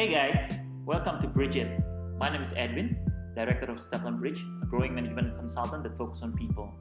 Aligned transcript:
Hey 0.00 0.08
guys, 0.08 0.56
welcome 0.86 1.20
to 1.20 1.28
Bridge 1.28 1.56
It. 1.56 1.78
My 2.16 2.30
name 2.30 2.40
is 2.40 2.54
Edwin, 2.56 2.96
Director 3.36 3.70
of 3.70 3.78
Stefan 3.78 4.18
Bridge, 4.18 4.42
a 4.62 4.64
growing 4.64 4.94
management 4.94 5.36
consultant 5.36 5.82
that 5.82 5.98
focuses 5.98 6.22
on 6.22 6.32
people. 6.32 6.72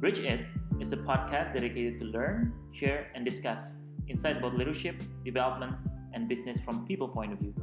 Bridge 0.00 0.18
It 0.18 0.46
is 0.80 0.92
a 0.92 0.96
podcast 0.96 1.54
dedicated 1.54 2.00
to 2.00 2.06
learn, 2.06 2.52
share, 2.72 3.06
and 3.14 3.24
discuss 3.24 3.74
insight 4.08 4.38
about 4.38 4.58
leadership, 4.58 5.00
development, 5.24 5.76
and 6.12 6.28
business 6.28 6.58
from 6.58 6.84
people 6.88 7.06
point 7.06 7.32
of 7.32 7.38
view. 7.38 7.54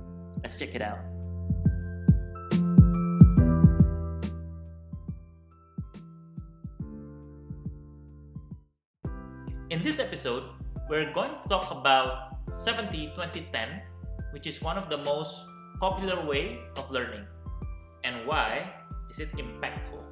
Let's 0.42 0.58
check 0.58 0.74
it 0.74 0.82
out. 0.82 1.00
In 9.70 9.84
this 9.84 10.00
episode, 10.00 10.44
we're 10.90 11.12
going 11.12 11.32
to 11.44 11.50
talk 11.50 11.72
about 11.72 12.38
70 12.48 13.12
2010, 13.16 13.82
which 14.32 14.48
is 14.48 14.60
one 14.60 14.78
of 14.78 14.90
the 14.92 14.98
most 15.02 15.48
popular 15.80 16.20
way 16.26 16.60
of 16.76 16.90
learning. 16.92 17.24
And 18.04 18.26
why 18.28 18.68
is 19.10 19.20
it 19.20 19.32
impactful? 19.36 20.04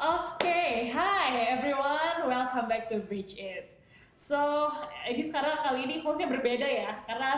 Oke, 0.00 0.88
hi 0.96 1.52
everyone, 1.52 2.24
welcome 2.24 2.72
back 2.72 2.88
to 2.88 3.04
Bridge 3.04 3.36
It. 3.36 3.84
So, 4.16 4.72
ini 5.04 5.20
sekarang 5.20 5.60
kali 5.60 5.84
ini 5.84 6.00
hostnya 6.00 6.28
berbeda 6.28 6.64
ya, 6.64 6.92
karena 7.04 7.36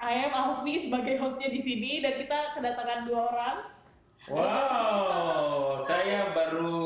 I 0.00 0.28
am 0.28 0.32
Alfi 0.32 0.80
sebagai 0.80 1.20
hostnya 1.20 1.52
di 1.52 1.60
sini 1.60 2.00
dan 2.00 2.16
kita 2.16 2.56
kedatangan 2.56 3.04
dua 3.08 3.20
orang. 3.28 3.56
Wow, 4.28 5.80
saya 5.80 6.32
baru 6.36 6.76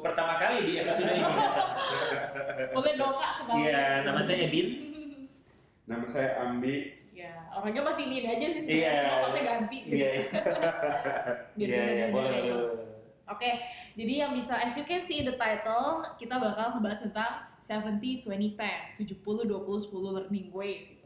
pertama 0.00 0.40
kali 0.40 0.68
di 0.68 0.72
episode 0.80 1.16
ini. 1.16 1.24
Boleh 2.76 2.92
dong 2.94 3.14
kak 3.16 3.32
kenalin? 3.42 3.60
Iya, 3.62 3.82
nama 4.06 4.20
saya 4.22 4.38
Edin. 4.46 4.68
Nama 5.90 6.06
saya 6.06 6.30
Ambi. 6.38 6.94
Ya, 7.12 7.32
orangnya 7.52 7.82
masih 7.84 8.06
ini 8.08 8.24
aja 8.24 8.46
sih 8.54 8.60
Iya. 8.62 8.62
sebenarnya, 8.62 9.10
cuma 9.12 9.28
saya 9.28 9.44
ganti. 9.44 9.78
Iya, 9.84 10.08
iya. 10.08 10.24
Biar 11.58 11.68
Iya, 11.68 11.82
iya, 11.90 12.06
boleh. 12.08 12.40
Oke, 13.28 13.50
jadi 13.94 14.12
yang 14.26 14.32
bisa, 14.32 14.60
as 14.60 14.74
you 14.74 14.84
can 14.84 15.02
see 15.02 15.20
in 15.20 15.26
the 15.26 15.36
title, 15.36 16.06
kita 16.16 16.38
bakal 16.38 16.78
ngebahas 16.78 17.02
tentang 17.02 17.32
70, 17.62 18.22
20, 18.26 18.54
10, 18.54 18.94
70, 18.98 19.46
20, 19.46 19.90
10 19.90 20.16
learning 20.16 20.48
ways 20.52 20.86
gitu. 20.86 21.01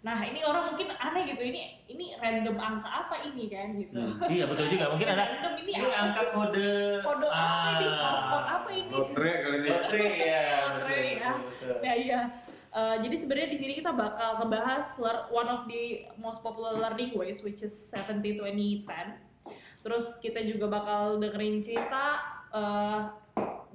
Nah, 0.00 0.24
ini 0.24 0.40
orang 0.40 0.72
mungkin 0.72 0.88
aneh 0.96 1.28
gitu, 1.28 1.42
ini 1.44 1.76
ini 1.84 2.16
random 2.16 2.56
angka 2.56 2.88
apa 2.88 3.20
ini 3.28 3.52
kan 3.52 3.76
gitu. 3.76 4.00
Hmm. 4.00 4.16
Iya, 4.32 4.48
betul 4.48 4.66
juga. 4.72 4.96
Mungkin 4.96 5.08
ada 5.12 5.24
random 5.28 5.54
ini 5.60 5.72
ini 5.76 5.92
angka 5.92 6.22
kode 6.32 6.72
Kode 7.04 7.28
apa 7.28 7.68
ini? 7.76 7.86
ah, 7.86 8.00
Harus 8.08 8.24
kode 8.24 8.48
apa 8.48 8.68
ini? 8.72 8.92
Lotre 8.96 9.30
kali 9.44 9.56
ini. 9.60 9.68
Lotre 9.68 10.00
ya, 10.00 10.44
Lotre, 10.72 10.96
ya. 10.96 11.30
betul, 11.36 11.36
betul. 11.44 11.74
Nah, 11.84 11.94
iya. 11.94 12.20
Eh, 12.70 12.96
jadi 13.02 13.16
sebenarnya 13.18 13.48
di 13.50 13.58
sini 13.58 13.72
kita 13.76 13.90
bakal 13.92 14.40
ngebahas 14.40 14.86
one 15.28 15.48
of 15.50 15.66
the 15.66 16.06
most 16.16 16.40
popular 16.40 16.78
learning 16.78 17.12
ways 17.12 17.44
which 17.44 17.60
is 17.60 17.74
70 17.92 18.40
20 18.40 18.88
10. 18.88 19.84
Terus 19.84 20.16
kita 20.16 20.40
juga 20.40 20.70
bakal 20.70 21.20
dengerin 21.20 21.60
cerita 21.60 22.24
eh, 22.48 23.00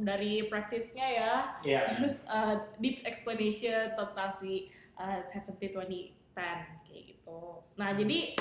dari 0.01 0.49
praktisnya 0.49 1.05
ya. 1.05 1.33
Iya. 1.61 2.01
Terus 2.01 2.25
eh, 2.25 2.55
deep 2.81 3.05
explanation 3.05 3.93
tentang 3.93 4.33
si 4.33 4.73
eh, 4.99 5.19
70 5.27 5.71
20 5.71 6.11
10 6.35 6.35
kayak 6.35 7.03
gitu. 7.07 7.39
Nah, 7.79 7.95
jadi 7.95 8.35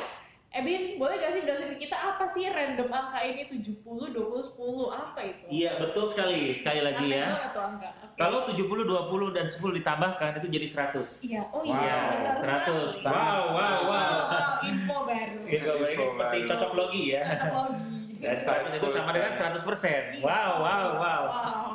Ebin, 0.54 1.02
boleh 1.02 1.18
gak 1.18 1.34
sih 1.34 1.42
jelasin 1.42 1.74
kita 1.82 1.98
apa 1.98 2.30
sih 2.30 2.46
random 2.46 2.86
angka 2.86 3.18
ini 3.26 3.42
70 3.50 3.82
20 4.14 4.14
10 4.14 4.86
apa 4.86 5.18
itu? 5.26 5.44
Iya, 5.50 5.82
betul 5.82 6.06
sekali. 6.06 6.54
Sekali 6.54 6.78
lagi 6.78 7.10
Aneh 7.10 7.18
ya. 7.18 7.50
angka. 7.58 7.90
Oke. 8.06 8.14
Kalau 8.14 8.38
70, 8.46 8.86
20 8.86 9.34
dan 9.34 9.50
10 9.50 9.74
ditambahkan 9.82 10.38
itu 10.38 10.46
jadi 10.54 10.66
100. 10.94 11.26
Iya, 11.26 11.42
oh 11.50 11.58
Wow, 11.58 11.74
iya, 11.74 11.98
benar 12.06 12.34
100. 12.38 12.86
sekali. 12.94 13.10
Wow, 13.18 13.42
wow, 13.50 13.78
wow. 13.90 14.62
info 14.62 14.96
baru. 15.02 15.38
Gitu, 15.42 15.70
ini 15.90 16.04
seperti 16.06 16.38
baru. 16.38 16.50
cocok 16.54 16.70
logi 16.78 17.04
ya. 17.18 17.22
Cocok 17.34 17.50
logi. 17.50 17.98
Dan 18.22 18.36
100 18.38 18.78
itu 18.78 18.88
sama 18.94 19.10
dengan 19.10 19.32
100%. 19.34 20.22
Wow, 20.22 20.50
wow, 20.62 20.86
wow. 21.02 21.22
Wow. 21.26 21.66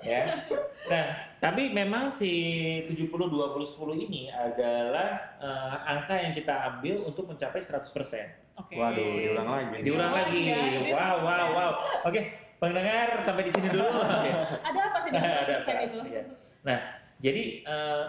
Ya. 0.00 0.48
Nah, 0.88 1.06
tapi 1.42 1.74
memang 1.74 2.06
si 2.06 2.30
70 2.86 3.10
20 3.10 3.34
10 3.66 3.98
ini 4.00 4.30
adalah 4.30 5.10
eh, 5.42 5.76
angka 5.90 6.14
yang 6.14 6.30
kita 6.30 6.54
ambil 6.70 7.02
untuk 7.02 7.26
mencapai 7.26 7.58
100%. 7.58 7.82
Oke. 8.54 8.78
Waduh, 8.78 9.18
diulang 9.18 9.48
lagi. 9.50 9.82
Diulang 9.82 10.12
Oh, 10.12 10.18
lagi. 10.22 10.38
iya, 10.46 10.94
Wow, 10.94 11.18
100%. 11.18 11.26
wow, 11.26 11.48
wow. 11.50 11.72
Oke, 12.06 12.20
pendengar 12.56 13.18
sampai 13.18 13.42
di 13.42 13.50
sini 13.50 13.68
dulu. 13.68 13.82
Oke. 13.90 14.30
Ada 14.62 14.80
apa 14.86 14.98
sih 15.02 15.10
di 15.10 15.18
Ada 15.42 15.52
persen 15.58 15.74
apa? 15.74 15.82
itu? 15.82 15.98
Iya. 16.06 16.22
Nah, 16.62 16.78
jadi 17.18 17.42
eh, 17.66 18.04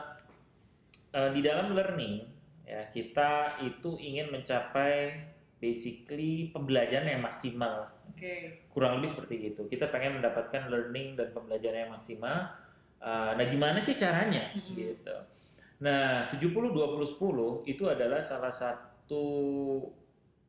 eh, 1.12 1.30
di 1.34 1.42
dalam 1.42 1.74
learning 1.74 2.16
ya 2.64 2.86
kita 2.88 3.60
itu 3.60 3.98
ingin 3.98 4.30
mencapai 4.30 5.26
basically 5.58 6.54
pembelajaran 6.54 7.08
yang 7.08 7.24
maksimal. 7.24 7.90
Oke. 8.14 8.62
Kurang 8.70 9.00
lebih 9.00 9.10
seperti 9.10 9.36
itu. 9.50 9.66
Kita 9.66 9.90
pengen 9.90 10.20
mendapatkan 10.20 10.70
learning 10.70 11.16
dan 11.16 11.34
pembelajaran 11.34 11.88
yang 11.88 11.94
maksimal. 11.96 12.52
Eh, 13.04 13.32
nah, 13.36 13.46
gimana 13.46 13.84
sih 13.84 13.94
caranya 13.94 14.48
Mm-mm. 14.56 14.80
gitu. 14.80 15.16
Nah, 15.84 16.32
70 16.32 16.72
20 16.72 17.04
10 17.04 17.68
itu 17.68 17.84
adalah 17.84 18.24
salah 18.24 18.48
satu 18.48 19.26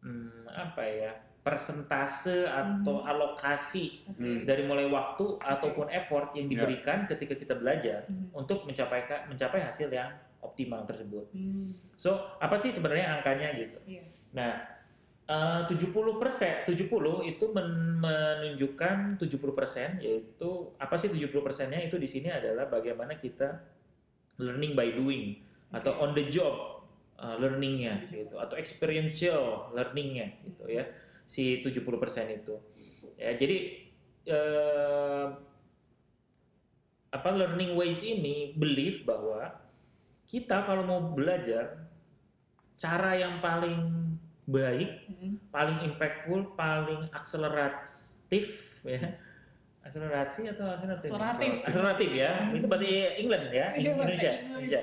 hmm, 0.00 0.46
apa 0.46 0.82
ya? 0.86 1.12
persentase 1.44 2.48
atau 2.48 3.04
Mhm. 3.04 3.10
alokasi 3.10 4.00
Oke. 4.08 4.16
Hmm. 4.16 4.40
dari 4.48 4.64
mulai 4.64 4.88
waktu 4.88 5.36
ataupun 5.36 5.92
effort 5.92 6.32
yang 6.32 6.48
Ya. 6.48 6.56
diberikan 6.56 7.04
ketika 7.04 7.36
kita 7.36 7.52
belajar 7.52 8.08
Hmm. 8.08 8.32
untuk 8.32 8.64
mencapai 8.64 9.04
mencapai 9.28 9.60
hasil 9.60 9.92
yang 9.92 10.08
optimal 10.40 10.88
tersebut. 10.88 11.28
Hmm. 11.36 11.68
So, 12.00 12.16
apa 12.40 12.56
sih 12.56 12.72
sebenarnya 12.72 13.20
angkanya 13.20 13.60
gitu? 13.60 13.76
Iya. 13.84 14.00
Nah, 14.32 14.56
eh, 15.28 15.62
70 15.68 16.20
persen, 16.20 16.64
70 16.68 17.24
itu 17.24 17.44
men- 17.52 17.98
menunjukkan 18.00 19.16
70 19.16 19.52
persen, 19.56 19.96
yaitu 20.00 20.74
apa 20.76 20.94
sih 21.00 21.08
70 21.08 21.40
persennya 21.40 21.80
itu 21.80 21.96
di 21.96 22.08
sini 22.08 22.28
adalah 22.28 22.68
bagaimana 22.68 23.16
kita 23.16 23.64
learning 24.38 24.74
by 24.74 24.92
doing 24.92 25.38
atau 25.70 25.94
Oke. 25.98 26.02
on 26.02 26.10
the 26.14 26.24
job 26.30 26.54
uh, 27.18 27.36
learningnya 27.38 28.10
gitu 28.10 28.38
atau 28.38 28.58
experiential 28.58 29.70
learningnya 29.74 30.38
gitu 30.42 30.66
ya 30.70 30.86
si 31.24 31.62
70 31.62 32.02
persen 32.02 32.26
itu 32.30 32.54
ya 33.16 33.32
jadi 33.38 33.56
eh, 34.28 35.26
apa 37.14 37.30
learning 37.30 37.78
ways 37.78 38.02
ini 38.02 38.52
believe 38.58 39.06
bahwa 39.06 39.54
kita 40.26 40.66
kalau 40.66 40.82
mau 40.82 41.00
belajar 41.14 41.86
cara 42.74 43.14
yang 43.14 43.38
paling 43.38 44.03
baik 44.44 44.90
Hmm. 45.08 45.40
paling 45.48 45.78
impactful, 45.82 46.52
paling 46.52 47.08
akseleratif 47.10 48.46
ya. 48.82 49.16
Akselerasi 49.80 50.48
atau 50.48 50.64
akseleratif? 50.66 51.08
Akseleratif. 51.12 51.50
Akseleratif 51.64 52.10
ya. 52.12 52.30
Itu 52.50 52.66
bahasa 52.66 52.84
England 53.16 53.44
ya, 53.52 53.66
Iya, 53.72 53.90
Indonesia. 53.92 54.32
Indonesia. 54.32 54.80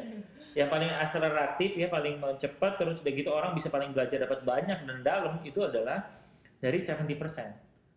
Yang 0.51 0.69
paling 0.69 0.91
akseleratif 0.94 1.72
ya, 1.73 1.88
paling 1.88 2.13
cepat 2.38 2.72
terus 2.75 3.01
udah 3.01 3.13
gitu 3.13 3.29
orang 3.29 3.51
bisa 3.53 3.69
paling 3.69 3.95
belajar 3.95 4.17
dapat 4.19 4.44
banyak 4.44 4.77
dan 4.83 4.97
dalam 5.01 5.41
itu 5.41 5.63
adalah 5.63 6.05
dari 6.59 6.78
70%. 6.78 7.49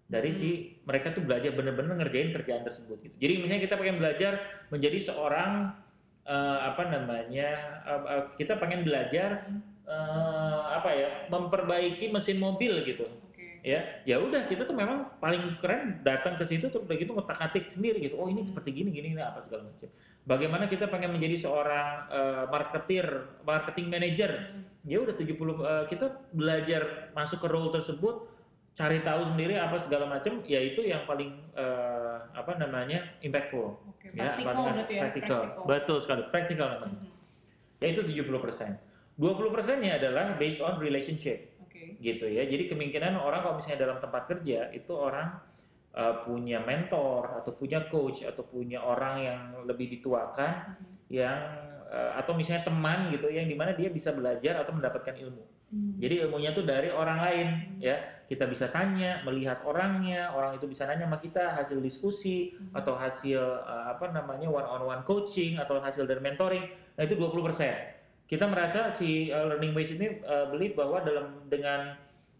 Dari 0.05 0.29
Hmm. 0.29 0.37
si 0.37 0.49
mereka 0.85 1.13
tuh 1.13 1.25
belajar 1.25 1.53
bener-bener 1.53 1.97
ngerjain 1.97 2.29
kerjaan 2.31 2.61
tersebut 2.63 3.01
gitu. 3.03 3.17
Jadi 3.19 3.33
misalnya 3.41 3.63
kita 3.63 3.77
pengen 3.77 3.97
belajar 3.97 4.33
menjadi 4.69 4.99
seorang 5.01 5.81
eh, 6.25 6.59
apa 6.65 6.89
namanya? 6.89 7.49
eh, 7.85 8.01
eh, 8.11 8.25
kita 8.41 8.57
pengen 8.57 8.81
belajar 8.81 9.45
Hmm. 9.45 9.61
Apa 10.85 10.91
ya? 10.93 11.09
memperbaiki 11.27 12.13
mesin 12.13 12.37
mobil 12.37 12.85
gitu 12.85 13.09
Oke. 13.25 13.65
ya 13.65 13.81
ya 14.05 14.21
udah 14.21 14.45
kita 14.45 14.63
tuh 14.63 14.77
memang 14.77 15.17
paling 15.17 15.57
keren 15.57 16.05
datang 16.05 16.37
ke 16.37 16.45
situ 16.45 16.69
terus 16.69 16.85
udah 16.85 16.93
gitu 16.93 17.11
ngotak-atik 17.11 17.65
sendiri 17.65 17.97
gitu 17.99 18.21
oh 18.21 18.29
ini 18.29 18.45
seperti 18.45 18.77
gini 18.77 18.93
gini 18.93 19.13
ini 19.13 19.19
apa 19.19 19.41
segala 19.41 19.65
macam 19.65 19.89
bagaimana 20.23 20.69
kita 20.69 20.87
pengen 20.87 21.11
menjadi 21.11 21.49
seorang 21.49 21.89
eh, 22.09 22.45
marketer 22.47 23.07
marketing 23.43 23.89
manager 23.89 24.33
Hmm. 24.85 24.93
ya 24.93 25.01
udah 25.01 25.17
70 25.17 25.25
eh, 25.25 25.85
kita 25.89 26.07
belajar 26.31 26.83
masuk 27.13 27.41
ke 27.41 27.49
role 27.49 27.73
tersebut 27.73 28.29
cari 28.75 29.01
tahu 29.01 29.33
sendiri 29.33 29.57
apa 29.57 29.81
segala 29.81 30.05
macam 30.05 30.45
ya 30.45 30.61
itu 30.61 30.85
yang 30.85 31.09
paling 31.09 31.33
eh, 31.57 32.17
apa 32.31 32.61
namanya 32.61 33.01
impactful 33.19 33.81
Oke. 33.89 34.13
ya 34.13 34.37
Praktikal 34.37 34.61
ya. 34.93 35.03
practical. 35.09 35.41
betul 35.65 35.97
sekali 35.99 36.23
practical 36.29 36.69
namanya 36.77 37.01
Hmm. 37.01 37.81
ya 37.81 37.87
itu 37.91 38.05
70% 38.05 38.94
20 39.15 39.55
persennya 39.55 39.99
adalah 40.03 40.35
based 40.35 40.59
on 40.59 40.79
relationship 40.83 41.55
Oke. 41.63 41.99
gitu 42.03 42.27
ya. 42.27 42.43
Jadi 42.43 42.67
kemungkinan 42.67 43.15
orang 43.15 43.47
kalau 43.47 43.55
misalnya 43.63 43.87
dalam 43.87 43.99
tempat 44.03 44.27
kerja 44.27 44.75
itu 44.75 44.91
orang 44.91 45.39
uh, 45.95 46.27
punya 46.27 46.59
mentor 46.59 47.39
atau 47.39 47.55
punya 47.55 47.87
coach 47.87 48.27
atau 48.27 48.43
punya 48.43 48.83
orang 48.83 49.15
yang 49.23 49.41
lebih 49.63 49.87
dituakan 49.99 50.75
Hmm. 50.75 50.91
yang 51.13 51.39
uh, 51.87 52.19
atau 52.19 52.35
misalnya 52.35 52.67
teman 52.67 53.13
gitu 53.15 53.31
yang 53.31 53.47
di 53.47 53.55
mana 53.55 53.71
dia 53.77 53.87
bisa 53.93 54.11
belajar 54.11 54.59
atau 54.67 54.75
mendapatkan 54.75 55.15
ilmu. 55.15 55.45
Hmm. 55.71 55.95
Jadi 56.03 56.27
ilmunya 56.27 56.51
tuh 56.51 56.67
dari 56.67 56.91
orang 56.91 57.19
lain 57.23 57.47
Hmm. 57.49 57.81
ya. 57.81 57.97
kita 58.25 58.49
bisa 58.49 58.73
tanya, 58.73 59.21
melihat 59.29 59.61
orangnya, 59.69 60.33
orang 60.33 60.57
itu 60.57 60.65
bisa 60.65 60.89
nanya 60.89 61.05
sama 61.05 61.21
kita 61.21 61.61
hasil 61.61 61.77
diskusi 61.85 62.57
Mhm. 62.57 62.73
atau 62.73 62.97
hasil 62.97 63.37
uh, 63.37 63.93
apa 63.93 64.17
namanya 64.17 64.49
one 64.49 64.65
on 64.65 64.81
one 64.81 65.05
coaching 65.05 65.61
atau 65.61 65.77
hasil 65.77 66.09
dari 66.09 66.25
mentoring. 66.25 66.65
Nah, 66.97 67.05
itu 67.05 67.21
20%. 67.21 67.94
Kita 68.25 68.49
merasa 68.49 68.89
si 68.89 69.29
uh, 69.29 69.45
learning 69.47 69.73
base 69.73 69.95
ini 69.95 70.09
uh, 70.25 70.49
believe 70.49 70.73
bahwa 70.73 71.01
dalam 71.01 71.45
dengan 71.47 71.93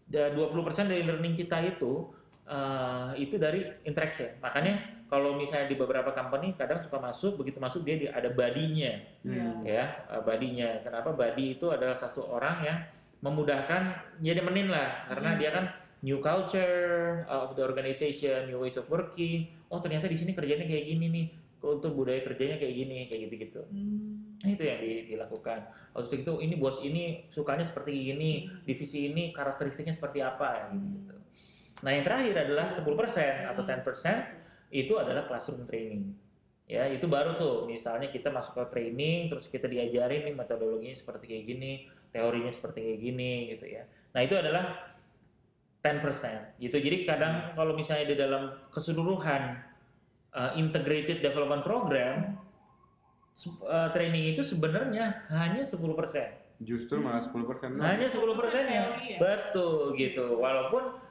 da- 0.05 0.33
20% 0.33 0.89
dari 0.89 1.05
learning 1.05 1.37
kita 1.37 1.61
itu 1.61 2.09
uh, 2.45 3.13
itu 3.13 3.37
dari 3.37 3.61
interaction. 3.85 4.33
Makanya 4.41 4.81
kalau 5.05 5.37
misalnya 5.37 5.69
di 5.69 5.77
beberapa 5.77 6.09
company 6.09 6.57
kadang 6.57 6.81
suka 6.81 6.97
masuk, 6.97 7.37
begitu 7.37 7.61
masuk 7.61 7.85
dia 7.85 7.95
di- 7.97 8.09
ada 8.09 8.33
badinya 8.33 8.97
Hmm. 9.21 9.61
ya 9.61 10.05
uh, 10.09 10.21
badinya. 10.21 10.81
Kenapa 10.81 11.13
badi 11.13 11.57
itu 11.57 11.69
adalah 11.69 11.93
satu 11.93 12.25
orang 12.25 12.65
yang 12.65 12.77
memudahkan 13.21 13.81
ya 14.21 14.33
nemenin 14.33 14.69
lah 14.69 15.09
karena 15.09 15.33
Hmm. 15.33 15.39
dia 15.41 15.49
kan 15.49 15.65
new 16.01 16.21
culture 16.21 17.25
of 17.25 17.53
the 17.53 17.61
organization, 17.61 18.45
new 18.45 18.61
ways 18.61 18.77
of 18.77 18.85
working. 18.85 19.49
Oh 19.69 19.81
ternyata 19.81 20.05
di 20.05 20.13
sini 20.13 20.33
kerjanya 20.33 20.65
kayak 20.65 20.85
gini 20.85 21.05
nih. 21.09 21.27
Untuk 21.65 21.97
budaya 21.97 22.21
kerjanya 22.21 22.61
kayak 22.61 22.75
gini, 22.77 23.09
kayak 23.09 23.21
gitu-gitu. 23.25 23.61
Hmm. 23.65 24.14
Itu 24.55 24.63
yang 24.63 24.79
di- 24.79 25.03
dilakukan. 25.11 25.59
Terus 25.91 26.11
itu 26.15 26.33
ini 26.39 26.55
bos 26.55 26.79
ini 26.81 27.27
sukanya 27.29 27.67
seperti 27.67 28.15
ini, 28.15 28.47
divisi 28.63 29.11
ini 29.11 29.35
karakteristiknya 29.35 29.91
seperti 29.91 30.23
apa 30.23 30.47
ya 30.59 30.65
gitu. 30.71 31.15
Nah, 31.83 31.91
yang 31.91 32.07
terakhir 32.07 32.47
adalah 32.47 32.71
10% 32.71 33.51
atau 33.51 33.61
10% 33.61 34.71
itu 34.71 34.93
adalah 34.95 35.27
classroom 35.27 35.67
training. 35.67 36.15
Ya, 36.65 36.89
itu 36.89 37.05
baru 37.05 37.37
tuh. 37.37 37.69
Misalnya 37.69 38.09
kita 38.09 38.33
masuk 38.33 38.57
ke 38.57 38.63
training 38.73 39.29
terus 39.29 39.45
kita 39.51 39.69
diajarin 39.69 40.25
nih 40.25 40.33
metodologinya 40.33 40.95
seperti 40.95 41.29
kayak 41.29 41.45
gini, 41.45 41.71
teorinya 42.09 42.49
seperti 42.49 42.79
kayak 42.81 42.99
gini 43.03 43.31
gitu 43.53 43.65
ya. 43.69 43.83
Nah, 44.15 44.21
itu 44.23 44.33
adalah 44.33 44.95
10% 45.85 46.57
gitu. 46.57 46.77
Jadi 46.81 47.05
kadang 47.05 47.53
kalau 47.53 47.77
misalnya 47.77 48.09
di 48.09 48.17
dalam 48.17 48.49
keseluruhan 48.73 49.61
uh, 50.33 50.51
integrated 50.57 51.21
development 51.21 51.61
program 51.61 52.33
uh, 53.61 53.91
training 53.91 54.31
itu 54.31 54.41
sebenarnya 54.41 55.27
hanya 55.29 55.61
10%. 55.61 55.75
Justru 56.57 56.95
malah 56.97 57.19
10% 57.19 57.35
nah. 57.75 57.91
Hanya 57.91 58.07
10 58.07 58.15
persennya. 58.33 58.81
teori 58.95 59.05
ya? 59.11 59.17
Betul 59.19 59.93
gitu. 59.95 60.39
Walaupun 60.39 61.03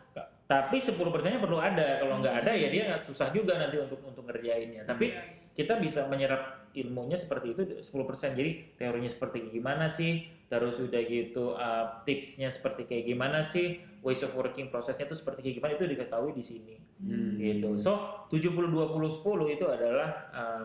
tapi 0.45 0.77
10 0.77 0.97
persennya 1.09 1.41
perlu 1.41 1.57
ada. 1.57 2.01
Kalau 2.01 2.21
nggak 2.21 2.45
ada 2.45 2.53
ya 2.53 2.69
dia 2.69 2.83
nggak 2.87 3.03
susah 3.03 3.29
juga 3.29 3.57
nanti 3.57 3.77
untuk 3.77 4.01
untuk 4.03 4.25
ngerjainnya. 4.25 4.85
Tapi 4.85 5.09
Iya. 5.09 5.21
kita 5.55 5.77
bisa 5.79 6.05
menyerap 6.07 6.69
ilmunya 6.73 7.15
seperti 7.15 7.53
itu 7.53 7.63
10 7.79 8.05
persen. 8.05 8.33
Jadi 8.33 8.75
teorinya 8.75 9.09
seperti 9.09 9.49
gimana 9.51 9.89
sih? 9.89 10.25
Terus 10.45 10.77
udah 10.79 11.03
gitu 11.03 11.53
uh, 11.53 12.05
tipsnya 12.05 12.49
seperti 12.49 12.85
kayak 12.85 13.05
gimana 13.07 13.41
sih? 13.41 13.81
Ways 14.01 14.21
of 14.21 14.33
working 14.33 14.69
prosesnya 14.69 15.05
itu 15.05 15.17
seperti 15.17 15.41
kayak 15.41 15.57
gimana 15.59 15.73
itu 15.75 15.85
dikasih 15.87 16.13
tahu 16.13 16.27
di 16.33 16.45
sini 16.45 16.77
Hmm. 16.95 17.37
gitu. 17.37 17.73
So 17.75 17.93
70 18.29 18.69
20 18.69 18.97
10 19.03 19.49
itu 19.51 19.65
adalah 19.67 20.09
uh, 20.31 20.63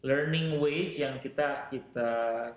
learning 0.00 0.56
ways 0.56 0.96
yang 0.96 1.20
kita 1.20 1.68
kita 1.68 2.10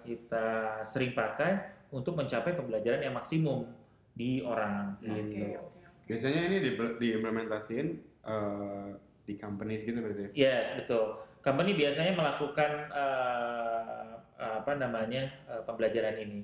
kita 0.04 0.45
sering 0.88 1.12
pakai 1.12 1.60
untuk 1.92 2.16
mencapai 2.16 2.56
pembelajaran 2.56 3.04
yang 3.04 3.13
maksimum 3.13 3.68
di 4.16 4.40
orang 4.42 4.95
Hmm. 5.04 5.28
gitu. 5.28 5.60
Biasanya 6.04 6.42
ini 6.51 6.57
di, 6.60 6.72
diimplementasiin 6.75 7.88
eh, 8.24 8.90
di 9.24 9.34
companies 9.40 9.88
gitu 9.88 10.00
berarti. 10.04 10.36
Yes, 10.36 10.75
betul. 10.75 11.16
Company 11.40 11.80
biasanya 11.80 12.12
melakukan 12.12 12.92
uh, 12.92 14.19
apa 14.36 14.75
namanya 14.75 15.31
uh, 15.48 15.63
pembelajaran 15.63 16.19
ini. 16.19 16.44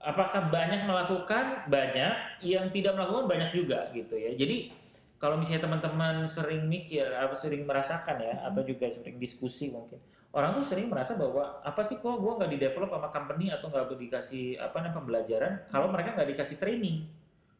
Apakah 0.00 0.48
banyak 0.48 0.88
melakukan? 0.88 1.68
Banyak. 1.68 2.40
Yang 2.40 2.72
tidak 2.72 2.96
melakukan 2.96 3.28
banyak 3.28 3.50
juga 3.52 3.92
gitu 3.92 4.16
ya. 4.16 4.32
Jadi 4.32 4.72
kalau 5.20 5.36
misalnya 5.36 5.68
teman-teman 5.68 6.24
sering 6.28 6.64
mikir, 6.68 7.04
apa 7.04 7.32
sering 7.36 7.68
merasakan 7.68 8.16
ya, 8.20 8.32
Hmm. 8.32 8.48
atau 8.52 8.64
juga 8.64 8.88
sering 8.88 9.16
diskusi 9.20 9.68
mungkin, 9.68 10.00
orang 10.30 10.56
tuh 10.56 10.64
sering 10.64 10.86
merasa 10.86 11.14
bahwa 11.14 11.60
apa 11.60 11.80
sih 11.80 11.96
kok 11.96 12.16
gue 12.16 12.32
nggak 12.36 12.50
di 12.50 12.58
develop 12.58 12.90
sama 12.90 13.08
company 13.08 13.50
atau 13.50 13.66
nggak 13.68 13.94
dikasih 13.94 14.58
apa 14.58 14.76
namanya 14.78 14.94
pembelajaran 14.96 15.52
kalau 15.68 15.86
mereka 15.88 16.14
nggak 16.14 16.28
dikasih 16.34 16.56
training. 16.56 17.06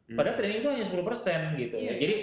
Hmm. 0.07 0.17
Padahal 0.17 0.37
training 0.39 0.59
itu 0.61 0.69
hanya 0.71 0.85
10% 0.87 1.03
gitu 1.57 1.77
Iya, 1.77 1.83
ya. 1.83 1.91
iya. 1.91 1.93
Jadi 1.99 2.17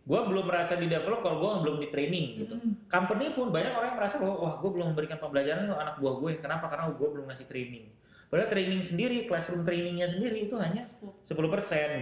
gue 0.00 0.20
belum 0.26 0.44
merasa 0.48 0.74
di 0.74 0.88
develop 0.88 1.20
kalau 1.20 1.36
gue 1.38 1.50
belum 1.62 1.76
di 1.78 1.88
training 1.88 2.26
gitu 2.40 2.54
Hmm. 2.56 2.72
company 2.88 3.30
pun 3.30 3.52
banyak 3.52 3.70
orang 3.70 3.94
yang 3.94 3.98
merasa 4.00 4.16
bahwa 4.18 4.36
wah 4.40 4.54
gue 4.58 4.70
belum 4.72 4.86
memberikan 4.90 5.20
pembelajaran 5.20 5.68
ke 5.68 5.76
anak 5.76 5.94
buah 6.00 6.14
gue 6.18 6.30
kenapa 6.40 6.66
karena 6.66 6.88
gue 6.90 7.08
belum 7.08 7.24
ngasih 7.28 7.46
training 7.46 7.84
padahal 8.26 8.48
training 8.48 8.80
sendiri 8.80 9.28
classroom 9.28 9.62
trainingnya 9.62 10.08
sendiri 10.08 10.48
itu 10.48 10.56
hanya 10.56 10.88
10% 10.88 11.30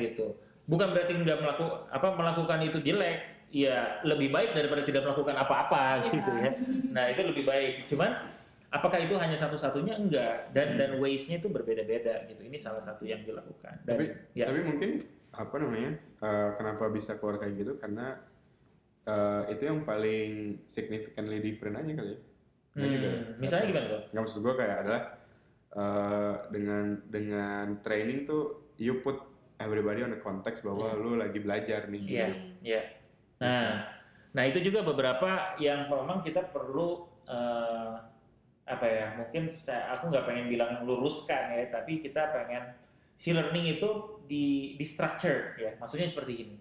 gitu 0.01 0.27
bukan 0.65 0.95
berarti 0.95 1.13
nggak 1.17 1.39
melakukan 1.43 1.79
apa 1.91 2.07
melakukan 2.15 2.59
itu 2.65 2.79
jelek 2.81 3.19
ya 3.49 4.01
lebih 4.03 4.29
baik 4.29 4.53
daripada 4.53 4.83
tidak 4.83 5.03
melakukan 5.03 5.35
apa-apa 5.35 5.85
Iya. 5.99 6.11
gitu 6.13 6.31
ya 6.33 6.51
nah 6.91 7.05
itu 7.07 7.21
lebih 7.25 7.45
baik 7.45 7.75
cuman 7.85 8.11
apakah 8.69 9.01
itu 9.01 9.17
hanya 9.17 9.33
satu-satunya 9.35 9.97
enggak 9.97 10.53
dan 10.53 10.77
dan 10.77 11.01
ways-nya 11.01 11.41
itu 11.41 11.49
berbeda-beda 11.49 12.29
gitu 12.29 12.45
ini 12.45 12.57
salah 12.57 12.81
satu 12.81 13.03
yang 13.03 13.25
dilakukan 13.25 13.81
dan 13.83 13.97
Tapi 13.97 14.05
ya 14.35 14.45
tapi 14.45 14.61
mungkin 14.61 15.01
apa 15.29 15.57
namanya? 15.57 15.93
eh, 16.19 16.51
kenapa 16.55 16.89
bisa 16.89 17.15
keluar 17.15 17.37
kayak 17.37 17.55
gitu? 17.55 17.77
Karena 17.77 18.17
eh, 19.05 19.43
itu 19.53 19.63
yang 19.63 19.81
paling 19.83 20.61
significantly 20.65 21.39
different 21.39 21.77
aja 21.77 21.93
kali 21.95 22.11
ya. 22.11 22.21
Hmm, 22.75 22.85
juga. 22.87 23.11
misalnya 23.37 23.67
gimana 23.67 23.87
tuh 23.89 24.03
Nggak 24.09 24.23
maksud 24.23 24.39
gue 24.39 24.55
kayak 24.55 24.77
adalah 24.79 25.03
eh, 25.71 26.35
dengan 26.51 26.85
dengan 27.07 27.65
training 27.81 28.25
tuh 28.25 28.43
you 28.77 29.01
put 29.01 29.17
everybody 29.57 30.01
on 30.01 30.11
the 30.11 30.19
context 30.19 30.61
bahwa 30.61 30.87
Hmm. 30.87 30.99
lu 30.99 31.13
lagi 31.17 31.39
belajar 31.39 31.89
nih. 31.89 32.01
Iya, 32.01 32.27
gitu. 32.27 32.35
iya. 32.67 32.83
Nah, 33.39 33.87
nah 34.35 34.43
itu 34.47 34.59
juga 34.63 34.83
beberapa 34.83 35.55
yang 35.63 35.87
memang 35.87 36.23
kita 36.23 36.51
perlu 36.51 37.07
eh, 37.27 37.95
apa 38.69 38.87
ya? 38.87 39.07
Mungkin 39.17 39.49
saya, 39.49 39.97
aku 39.97 40.11
nggak 40.13 40.27
pengen 40.27 40.47
bilang 40.51 40.83
luruskan 40.85 41.55
ya, 41.57 41.71
tapi 41.73 42.03
kita 42.03 42.35
pengen 42.35 42.75
si 43.19 43.35
learning 43.35 43.79
itu 43.79 44.21
di 44.29 44.75
di 44.77 44.85
structure 44.85 45.57
ya. 45.59 45.75
Maksudnya 45.81 46.07
seperti 46.07 46.35
ini. 46.47 46.57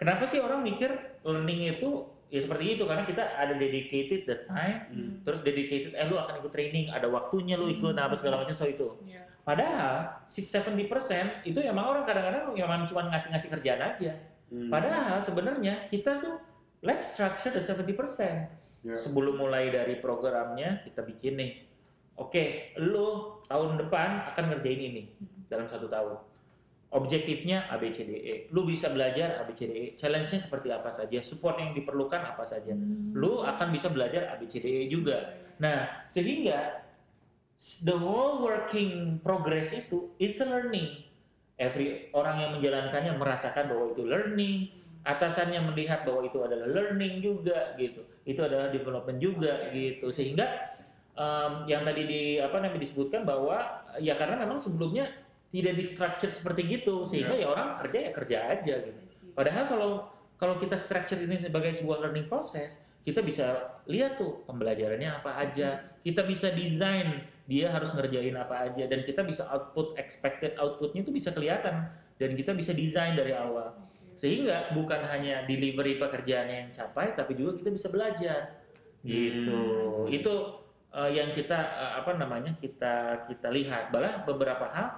Kenapa 0.00 0.26
sih 0.26 0.42
orang 0.42 0.66
mikir 0.66 0.90
learning 1.22 1.78
itu 1.78 2.10
ya 2.32 2.40
seperti 2.40 2.80
itu 2.80 2.88
karena 2.88 3.04
kita 3.04 3.22
ada 3.36 3.54
dedicated 3.54 4.24
the 4.24 4.36
time, 4.48 4.88
Hmm. 4.88 5.12
terus 5.20 5.44
dedicated 5.44 5.92
eh 5.92 6.08
lu 6.08 6.16
akan 6.16 6.40
ikut 6.40 6.48
training, 6.48 6.88
ada 6.88 7.06
waktunya 7.12 7.60
lu 7.60 7.68
ikut, 7.68 7.92
nah 7.92 8.08
apa 8.08 8.16
segala 8.16 8.40
macam 8.40 8.56
so 8.56 8.64
itu. 8.64 8.88
Iya. 9.04 9.28
Padahal 9.44 10.22
si 10.24 10.40
70% 10.40 11.44
itu 11.44 11.60
emang 11.60 11.92
orang 11.92 12.08
kadang-kadang 12.08 12.56
emang 12.56 12.88
cuma 12.88 13.04
ngasih-ngasih 13.12 13.48
kerjaan 13.52 13.82
aja. 13.84 14.16
Hmm. 14.52 14.68
Padahal 14.68 15.16
sebenarnya 15.24 15.88
kita 15.88 16.20
tuh 16.20 16.36
let's 16.84 17.16
structure 17.16 17.48
the 17.56 17.62
70%. 17.62 17.96
Ya. 18.82 18.98
Sebelum 18.98 19.40
mulai 19.40 19.72
dari 19.72 19.96
programnya 19.96 20.84
kita 20.84 21.00
bikin 21.00 21.40
nih. 21.40 21.52
Oke, 22.20 22.76
lu 22.76 23.40
tahun 23.48 23.80
depan 23.80 24.28
akan 24.28 24.44
ngerjain 24.52 24.82
ini 24.92 25.02
dalam 25.48 25.64
satu 25.64 25.88
tahun. 25.88 26.20
Objektifnya 26.92 27.72
ABCDE. 27.72 28.52
Lu 28.52 28.68
bisa 28.68 28.92
belajar 28.92 29.40
ABCDE. 29.40 29.96
Challenge-nya 29.96 30.44
seperti 30.44 30.68
apa 30.68 30.92
saja, 30.92 31.24
support 31.24 31.56
yang 31.56 31.72
diperlukan 31.72 32.20
apa 32.20 32.44
saja. 32.44 32.76
Hmm. 32.76 33.16
Lu 33.16 33.40
akan 33.40 33.72
bisa 33.72 33.88
belajar 33.88 34.28
ABCDE 34.36 34.92
juga. 34.92 35.40
Nah, 35.56 36.04
sehingga 36.12 36.84
the 37.88 37.96
whole 37.96 38.44
working 38.44 39.16
progress 39.24 39.72
itu 39.72 40.12
is 40.20 40.36
a 40.44 40.46
learning. 40.46 41.11
Every 41.62 42.10
orang 42.10 42.42
yang 42.42 42.50
menjalankannya 42.58 43.14
merasakan 43.14 43.70
bahwa 43.70 43.94
itu 43.94 44.02
learning, 44.02 44.74
atasannya 45.06 45.62
melihat 45.62 46.02
bahwa 46.02 46.26
itu 46.26 46.42
adalah 46.42 46.66
learning 46.66 47.22
juga 47.22 47.78
gitu. 47.78 48.02
Itu 48.26 48.42
adalah 48.42 48.74
development 48.74 49.22
juga 49.22 49.70
gitu. 49.70 50.10
Sehingga 50.10 50.74
em, 51.14 51.70
yang 51.70 51.86
tadi 51.86 52.02
di 52.02 52.22
apa 52.42 52.58
namanya 52.58 52.82
disebutkan 52.82 53.22
bahwa 53.22 53.86
ya 54.02 54.18
karena 54.18 54.42
memang 54.42 54.58
sebelumnya 54.58 55.06
tidak 55.52 55.74
di 55.76 55.84
structure 55.84 56.32
seperti 56.32 56.64
gitu 56.80 57.04
sehingga 57.04 57.36
ya 57.36 57.52
orang 57.52 57.76
kerja 57.76 57.98
ya 58.08 58.10
kerja 58.10 58.36
aja 58.58 58.74
gitu. 58.88 59.00
Padahal 59.36 59.64
kalau 59.68 59.92
kalau 60.40 60.54
kita 60.58 60.74
structure 60.74 61.20
ini 61.20 61.38
sebagai 61.38 61.70
sebuah 61.76 62.02
learning 62.02 62.26
process, 62.26 62.82
kita 63.02 63.20
bisa 63.20 63.78
lihat 63.90 64.14
tuh 64.14 64.46
pembelajarannya 64.46 65.10
apa 65.10 65.42
aja. 65.42 65.82
Kita 66.02 66.22
bisa 66.22 66.54
desain 66.54 67.26
dia 67.46 67.66
harus 67.74 67.90
ngerjain 67.92 68.34
apa 68.38 68.70
aja 68.70 68.86
dan 68.86 69.02
kita 69.02 69.26
bisa 69.26 69.44
output 69.50 69.98
expected 69.98 70.54
outputnya 70.54 71.02
itu 71.02 71.10
bisa 71.10 71.34
kelihatan 71.34 71.90
dan 72.14 72.30
kita 72.38 72.54
bisa 72.54 72.70
desain 72.70 73.18
dari 73.18 73.34
awal. 73.34 73.74
Sehingga 74.14 74.70
bukan 74.70 75.02
hanya 75.02 75.42
delivery 75.50 75.98
pekerjaannya 75.98 76.66
yang 76.66 76.70
capai 76.70 77.18
tapi 77.18 77.34
juga 77.34 77.58
kita 77.58 77.70
bisa 77.74 77.88
belajar. 77.90 78.40
Gitu. 79.02 79.50
Hmm. 79.50 80.06
Itu 80.06 80.34
eh, 80.94 81.10
yang 81.18 81.34
kita 81.34 81.58
eh, 81.58 81.92
apa 81.98 82.14
namanya? 82.14 82.54
kita 82.62 83.26
kita 83.26 83.50
lihat. 83.50 83.90
Malah 83.90 84.22
beberapa 84.22 84.70
hal 84.70 84.88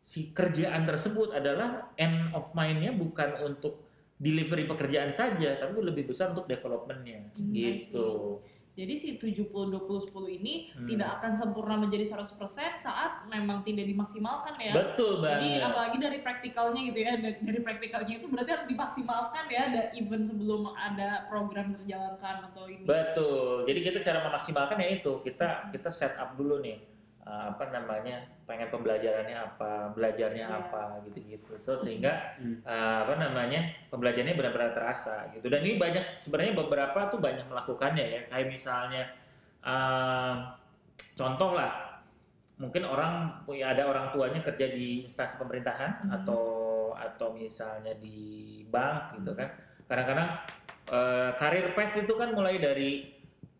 si 0.00 0.32
kerjaan 0.32 0.88
tersebut 0.88 1.36
adalah 1.36 1.92
end 2.00 2.32
of 2.32 2.48
mind-nya 2.56 2.94
bukan 2.96 3.42
untuk 3.44 3.85
delivery 4.16 4.64
pekerjaan 4.64 5.10
saja, 5.10 5.56
tapi 5.56 5.76
lebih 5.78 6.06
besar 6.06 6.32
untuk 6.32 6.46
development-nya 6.46 7.30
Hmm, 7.30 7.52
gitu. 7.52 8.40
Jadi 8.72 8.92
si 8.92 9.08
70 9.14 9.72
20 9.72 10.04
10 10.04 10.28
ini 10.30 10.68
Hmm. 10.70 10.84
tidak 10.84 11.16
akan 11.16 11.32
sempurna 11.32 11.76
menjadi 11.78 12.04
100% 12.06 12.36
saat 12.76 13.24
memang 13.26 13.60
tidak 13.62 13.84
dimaksimalkan 13.84 14.52
ya. 14.54 14.72
Betul 14.74 15.16
Jadi 15.18 15.24
banget. 15.48 15.60
apalagi 15.62 15.96
dari 15.98 16.18
praktikalnya 16.20 16.80
gitu 16.82 16.98
ya, 16.98 17.12
da- 17.16 17.40
dari 17.40 17.60
praktikalnya 17.62 18.14
itu 18.14 18.28
berarti 18.28 18.50
harus 18.52 18.66
dimaksimalkan 18.66 19.44
ya, 19.48 19.60
ada 19.66 19.82
event 19.92 20.24
sebelum 20.24 20.68
ada 20.72 21.24
program 21.26 21.72
terjalankan 21.74 22.36
atau 22.46 22.68
ini. 22.68 22.84
Betul. 22.84 23.64
Jadi 23.64 23.80
kita 23.82 23.98
cara 24.02 24.18
memaksimalkan 24.22 24.76
ya 24.78 24.88
itu 24.94 25.12
kita 25.22 25.48
kita 25.70 25.88
set 25.88 26.12
up 26.14 26.36
dulu 26.36 26.60
nih 26.60 26.76
apa 27.26 27.74
namanya 27.74 28.22
pengen 28.46 28.70
pembelajarannya 28.70 29.34
apa, 29.34 29.90
belajarnya 29.90 30.46
Iya. 30.46 30.58
apa 30.62 31.02
gitu-gitu. 31.02 31.58
So 31.58 31.74
sehingga 31.74 32.38
Hmm. 32.38 32.62
eh, 32.62 32.96
apa 33.02 33.18
namanya 33.18 33.66
pembelajarannya 33.90 34.38
benar-benar 34.38 34.70
terasa 34.70 35.26
gitu. 35.34 35.50
Dan 35.50 35.66
ini 35.66 35.74
banyak 35.74 36.16
sebenarnya 36.16 36.54
beberapa 36.54 37.10
tuh 37.10 37.18
banyak 37.18 37.42
melakukannya 37.44 38.04
ya. 38.06 38.20
Kayak 38.30 38.48
misalnya 38.48 39.02
eh, 39.60 40.34
contoh 41.18 41.58
lah 41.58 41.98
mungkin 42.56 42.86
orang 42.86 43.42
ya 43.50 43.74
ada 43.74 43.84
orang 43.84 44.14
tuanya 44.14 44.38
kerja 44.40 44.70
di 44.70 45.02
instansi 45.02 45.36
pemerintahan 45.36 46.06
Mhm. 46.06 46.10
atau 46.22 46.42
atau 46.94 47.34
misalnya 47.34 47.92
di 47.98 48.16
bank 48.64 49.18
gitu 49.18 49.34
kan 49.34 49.50
kadang-kadang 49.84 50.30
eh, 50.86 51.30
karir 51.34 51.74
path 51.74 51.98
itu 51.98 52.14
kan 52.14 52.30
mulai 52.30 52.62
dari 52.62 53.15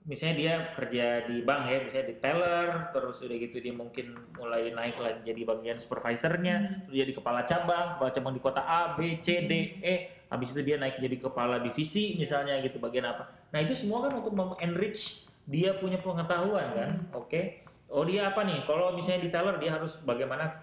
misalnya 0.06 0.36
dia 0.38 0.54
kerja 0.78 1.26
di 1.26 1.42
bank 1.42 1.66
ya 1.66 1.78
misalnya 1.82 2.06
di 2.14 2.16
teller 2.22 2.66
terus 2.94 3.18
udah 3.26 3.36
gitu 3.42 3.58
dia 3.58 3.74
mungkin 3.74 4.14
mulai 4.38 4.70
naik 4.70 5.02
lagi 5.02 5.20
jadi 5.26 5.42
bagian 5.42 5.76
supervisornya 5.82 6.56
Hmm. 6.62 6.78
terus 6.86 6.96
jadi 7.02 7.12
kepala 7.12 7.42
cabang 7.42 7.98
kepala 7.98 8.10
cabang 8.14 8.34
di 8.38 8.42
kota 8.42 8.62
A 8.62 8.94
B 8.94 9.18
C 9.18 9.42
D 9.50 9.82
E 9.82 9.94
habis 10.30 10.54
itu 10.54 10.62
dia 10.62 10.78
naik 10.78 11.02
jadi 11.02 11.18
kepala 11.18 11.58
divisi 11.58 12.14
misalnya 12.18 12.58
gitu 12.62 12.78
bagian 12.78 13.06
apa. 13.06 13.30
Nah 13.50 13.58
itu 13.62 13.74
semua 13.74 14.06
kan 14.06 14.14
untuk 14.18 14.34
enrich 14.62 15.26
dia 15.46 15.74
punya 15.74 15.98
pengetahuan 15.98 16.70
kan 16.74 16.90
Hmm. 17.02 17.10
oke? 17.26 17.66
Oh 17.90 18.06
dia 18.06 18.30
apa 18.30 18.46
nih? 18.46 18.62
Kalau 18.62 18.94
misalnya 18.94 19.26
di 19.26 19.30
teller 19.30 19.58
dia 19.58 19.74
harus 19.74 20.02
bagaimana 20.06 20.54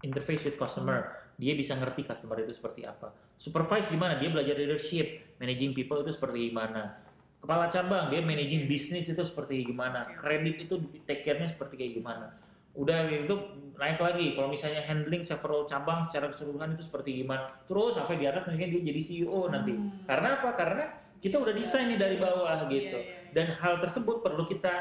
interface 0.00 0.44
with 0.44 0.56
customer. 0.56 1.20
Dia 1.36 1.52
bisa 1.58 1.74
ngerti 1.74 2.06
customer 2.06 2.40
itu 2.46 2.54
seperti 2.54 2.86
apa. 2.86 3.10
Supervise 3.34 3.90
gimana? 3.90 4.16
Dia 4.16 4.30
belajar 4.30 4.54
leadership. 4.54 5.36
Managing 5.40 5.74
people 5.74 6.00
itu 6.00 6.14
seperti 6.14 6.48
gimana 6.48 7.03
kepala 7.44 7.68
cabang 7.68 8.08
dia 8.08 8.24
managing 8.24 8.64
bisnis 8.64 9.04
itu 9.12 9.20
seperti 9.20 9.68
gimana. 9.68 10.08
Kredit 10.16 10.64
itu 10.64 10.80
take 11.04 11.20
care-nya 11.20 11.44
seperti 11.44 11.76
kayak 11.76 12.00
gimana. 12.00 12.32
Udah 12.72 13.04
gitu 13.12 13.36
naik 13.76 14.00
lagi. 14.00 14.32
Kalau 14.32 14.48
misalnya 14.48 14.80
handling 14.80 15.20
several 15.20 15.68
cabang 15.68 16.00
secara 16.00 16.32
keseluruhan 16.32 16.72
itu 16.72 16.88
seperti 16.88 17.20
gimana. 17.20 17.44
Terus 17.68 18.00
sampai 18.00 18.16
di 18.16 18.24
atas 18.24 18.48
mungkin 18.48 18.72
dia 18.72 18.80
jadi 18.80 19.00
CEO 19.04 19.52
nanti. 19.52 19.76
Hmm. 19.76 20.08
karena 20.08 20.40
apa? 20.40 20.56
Karena 20.56 20.84
kita 21.20 21.36
udah 21.36 21.52
desain 21.52 21.92
nih 21.92 22.00
dari 22.00 22.16
bawah 22.16 22.64
gitu. 22.68 22.96
Iya, 22.96 23.04
iya, 23.04 23.20
iya. 23.20 23.32
dan 23.36 23.46
hal 23.60 23.76
tersebut 23.80 24.24
perlu 24.24 24.48
kita 24.48 24.72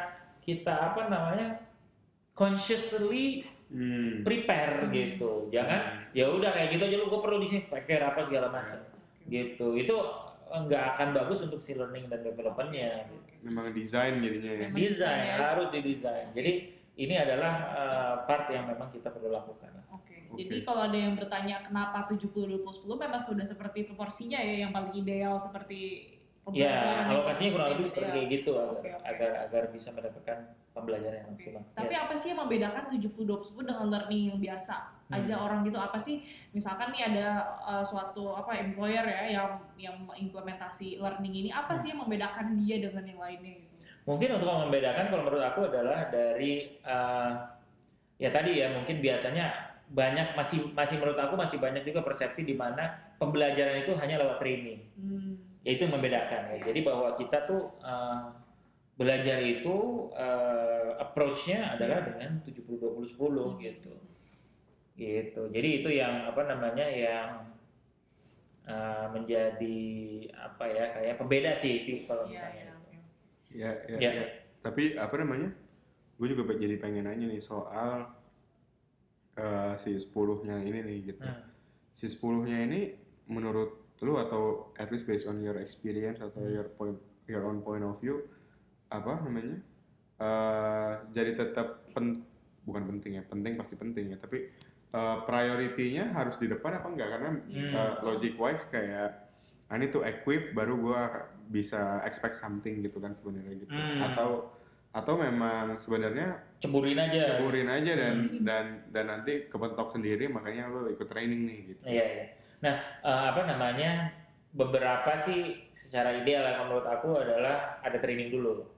kita 0.44 0.72
apa 0.72 1.12
namanya 1.12 1.60
consciously 2.32 3.44
Hmm. 3.74 4.22
prepare 4.22 4.86
Hmm. 4.86 4.94
gitu. 4.94 5.50
Jangan 5.50 6.14
ya 6.14 6.30
udah 6.30 6.54
kayak 6.54 6.78
gitu 6.78 6.84
aja 6.86 6.96
lu 7.02 7.10
gue 7.10 7.22
perlu 7.26 7.42
di 7.42 7.48
sini. 7.50 7.62
Prepare 7.66 8.06
apa 8.06 8.22
segala 8.22 8.54
macam. 8.54 8.78
Gitu. 9.26 9.68
Itu 9.74 9.98
nggak 10.46 10.84
akan 10.94 11.08
bagus 11.14 11.40
untuk 11.42 11.58
si 11.58 11.74
learning 11.74 12.08
dan 12.08 12.22
developmentnya 12.22 13.08
Memang 13.42 13.72
desain 13.72 14.18
jadinya 14.18 14.54
ya. 14.56 14.68
Desain 14.70 15.24
ya. 15.26 15.36
harus 15.52 15.68
didesain 15.70 16.32
jadi 16.32 16.52
ini 16.94 17.16
adalah 17.16 17.54
uh, 17.74 18.16
part 18.24 18.48
yang 18.48 18.66
memang 18.66 18.90
kita 18.90 19.10
perlu 19.10 19.30
lakukan 19.30 19.72
Oke. 19.90 20.30
Oke. 20.30 20.42
Jadi 20.42 20.62
kalau 20.62 20.90
ada 20.90 20.98
yang 20.98 21.14
bertanya 21.14 21.62
kenapa 21.62 22.06
70 22.06 22.26
20 22.34 22.66
10 22.66 22.90
memang 22.98 23.22
sudah 23.22 23.46
seperti 23.46 23.86
itu 23.86 23.94
porsinya 23.94 24.38
ya 24.38 24.66
yang 24.66 24.72
paling 24.72 24.90
ideal 24.92 25.38
seperti 25.38 26.10
ya 26.52 27.08
alokasinya 27.08 27.50
kurang 27.56 27.70
lebih 27.72 27.86
seperti 27.88 28.04
ya. 28.04 28.14
kayak 28.14 28.28
gitu 28.30 28.52
agar, 28.54 28.74
Oke, 28.74 28.90
oke. 28.92 29.06
agar 29.06 29.32
agar 29.48 29.64
bisa 29.72 29.90
mendapatkan 29.90 30.38
pembelajaran 30.72 31.18
yang 31.24 31.30
maksimal 31.32 31.62
Tapi 31.72 31.94
Ya. 31.94 32.04
apa 32.04 32.14
sih 32.14 32.28
yang 32.30 32.40
membedakan 32.42 32.84
70 32.92 33.00
20 33.24 33.48
10 33.48 33.64
dengan 33.64 33.88
learning 33.88 34.24
yang 34.30 34.40
biasa? 34.42 34.76
Aja 35.12 35.36
Hmm. 35.36 35.46
orang 35.46 35.60
gitu 35.68 35.76
apa 35.76 36.00
sih? 36.00 36.24
Misalkan 36.56 36.96
nih 36.96 37.12
ada 37.12 37.60
uh, 37.60 37.84
suatu 37.84 38.34
apa 38.34 38.56
employer 38.56 39.04
ya 39.04 39.36
yang 39.36 39.50
yang 39.76 39.96
implementasi 40.16 40.98
learning 40.98 41.44
ini 41.44 41.50
apa 41.52 41.76
sih 41.76 41.92
yang 41.92 42.08
membedakan 42.08 42.56
dia 42.56 42.80
dengan 42.80 43.04
yang 43.04 43.20
lainnya 43.20 43.52
gitu? 43.60 43.76
Mungkin 44.08 44.30
untuk 44.40 44.48
membedakan 44.48 45.12
kalau 45.12 45.24
menurut 45.28 45.44
aku 45.44 45.68
adalah 45.68 46.08
dari 46.08 46.80
uh, 46.88 47.36
ya 48.16 48.32
tadi 48.32 48.64
ya 48.64 48.72
mungkin 48.72 49.04
biasanya 49.04 49.76
banyak 49.92 50.34
masih 50.40 50.72
masih 50.72 50.96
menurut 50.98 51.20
aku 51.20 51.36
masih 51.36 51.60
banyak 51.60 51.84
juga 51.84 52.02
persepsi 52.02 52.48
di 52.48 52.56
mana 52.56 52.96
pembelajaran 53.20 53.84
itu 53.84 53.92
hanya 54.00 54.24
lewat 54.24 54.40
training. 54.40 54.80
Hmm. 54.96 55.36
Ya 55.68 55.76
itu 55.76 55.88
yang 55.88 56.00
membedakan 56.00 56.42
ya. 56.56 56.58
Jadi 56.72 56.80
bahwa 56.84 57.12
kita 57.16 57.44
tuh 57.44 57.76
uh, 57.84 58.32
belajar 58.96 59.42
itu 59.44 60.10
uh, 60.16 60.96
approach-nya 61.02 61.76
adalah 61.76 62.06
dengan 62.06 62.40
70 62.46 62.66
20 62.80 63.20
10 63.20 63.64
gitu. 63.64 63.94
Gitu. 64.94 65.42
Jadi 65.50 65.70
itu 65.82 65.90
yang 65.90 66.30
apa 66.30 66.46
namanya 66.46 66.86
yang 66.86 67.50
uh, 68.64 69.10
menjadi 69.10 69.80
apa 70.34 70.64
ya 70.66 70.86
kayak 70.94 71.18
pembeda 71.18 71.52
sih 71.52 71.82
Vi, 71.82 72.06
kalau 72.06 72.26
Iya, 72.26 72.32
misalnya. 72.32 72.62
iya, 72.62 72.74
oke. 72.76 72.96
Ya, 73.54 73.72
ya, 73.88 73.98
Ya. 74.00 74.12
ya. 74.14 74.26
Tapi 74.62 74.84
apa 74.96 75.16
namanya? 75.18 75.50
Gue 76.16 76.30
juga 76.30 76.54
jadi 76.54 76.78
pengen 76.78 77.04
nanya 77.04 77.26
nih 77.26 77.42
soal 77.42 78.06
eh, 79.34 79.74
si 79.76 79.98
10-nya 79.98 80.62
ini 80.62 80.80
nih 80.80 80.98
gitu. 81.10 81.26
Hmm. 81.26 81.42
Si 81.90 82.06
10-nya 82.06 82.58
ini 82.64 82.94
menurut 83.26 83.82
lu 84.04 84.20
atau 84.20 84.70
at 84.76 84.92
least 84.92 85.08
based 85.08 85.26
on 85.26 85.40
your 85.40 85.56
experience 85.58 86.20
atau 86.20 86.38
Hmm. 86.38 86.54
your 86.54 86.68
point 86.70 87.00
your 87.26 87.42
own 87.42 87.64
point 87.64 87.82
of 87.82 87.96
view 87.98 88.20
apa 88.88 89.24
namanya? 89.24 89.58
eh 90.20 90.92
jadi 91.10 91.34
tetap 91.34 91.90
pen, 91.90 92.22
bukan 92.62 92.84
penting 92.86 93.18
ya, 93.18 93.24
penting 93.24 93.56
pasti 93.56 93.74
penting 93.74 94.14
ya, 94.14 94.18
tapi 94.20 94.54
eh, 94.94 95.18
priority-nya 95.26 96.14
harus 96.14 96.38
di 96.38 96.46
depan 96.46 96.78
apa 96.78 96.88
enggak 96.88 97.10
karena 97.10 97.30
Hmm. 97.34 97.74
eh, 97.74 97.94
logic 98.02 98.34
wise 98.36 98.66
kayak 98.68 99.26
I 99.68 99.76
need 99.76 99.90
to 99.90 100.02
equip 100.02 100.54
baru 100.54 100.78
gua 100.78 101.02
bisa 101.44 101.98
expect 102.04 102.36
something 102.36 102.80
gitu 102.80 102.98
kan 102.98 103.12
sebenarnya 103.12 103.58
gitu. 103.60 103.74
Hmm. 103.74 104.06
Atau 104.06 104.30
atau 104.94 105.18
memang 105.18 105.74
sebenarnya 105.76 106.38
Ceburin 106.62 106.94
aja. 106.96 107.34
ceburin 107.34 107.66
aja 107.66 107.92
dan 107.92 108.16
Hmm. 108.24 108.46
dan 108.46 108.66
dan 108.88 109.06
nanti 109.10 109.50
kepentok 109.50 109.90
sendiri 109.90 110.30
makanya 110.30 110.70
lo 110.70 110.86
ikut 110.86 111.10
training 111.10 111.42
nih 111.44 111.60
gitu. 111.68 111.82
Iya, 111.84 112.06
iya. 112.08 112.26
Nah, 112.62 112.76
eh, 113.02 113.24
apa 113.28 113.42
namanya? 113.44 114.14
Beberapa 114.54 115.18
sih 115.18 115.66
secara 115.74 116.14
ideal 116.14 116.46
yang 116.46 116.70
menurut 116.70 116.86
aku 116.86 117.18
adalah 117.18 117.82
ada 117.82 117.98
training 117.98 118.30
dulu. 118.30 118.70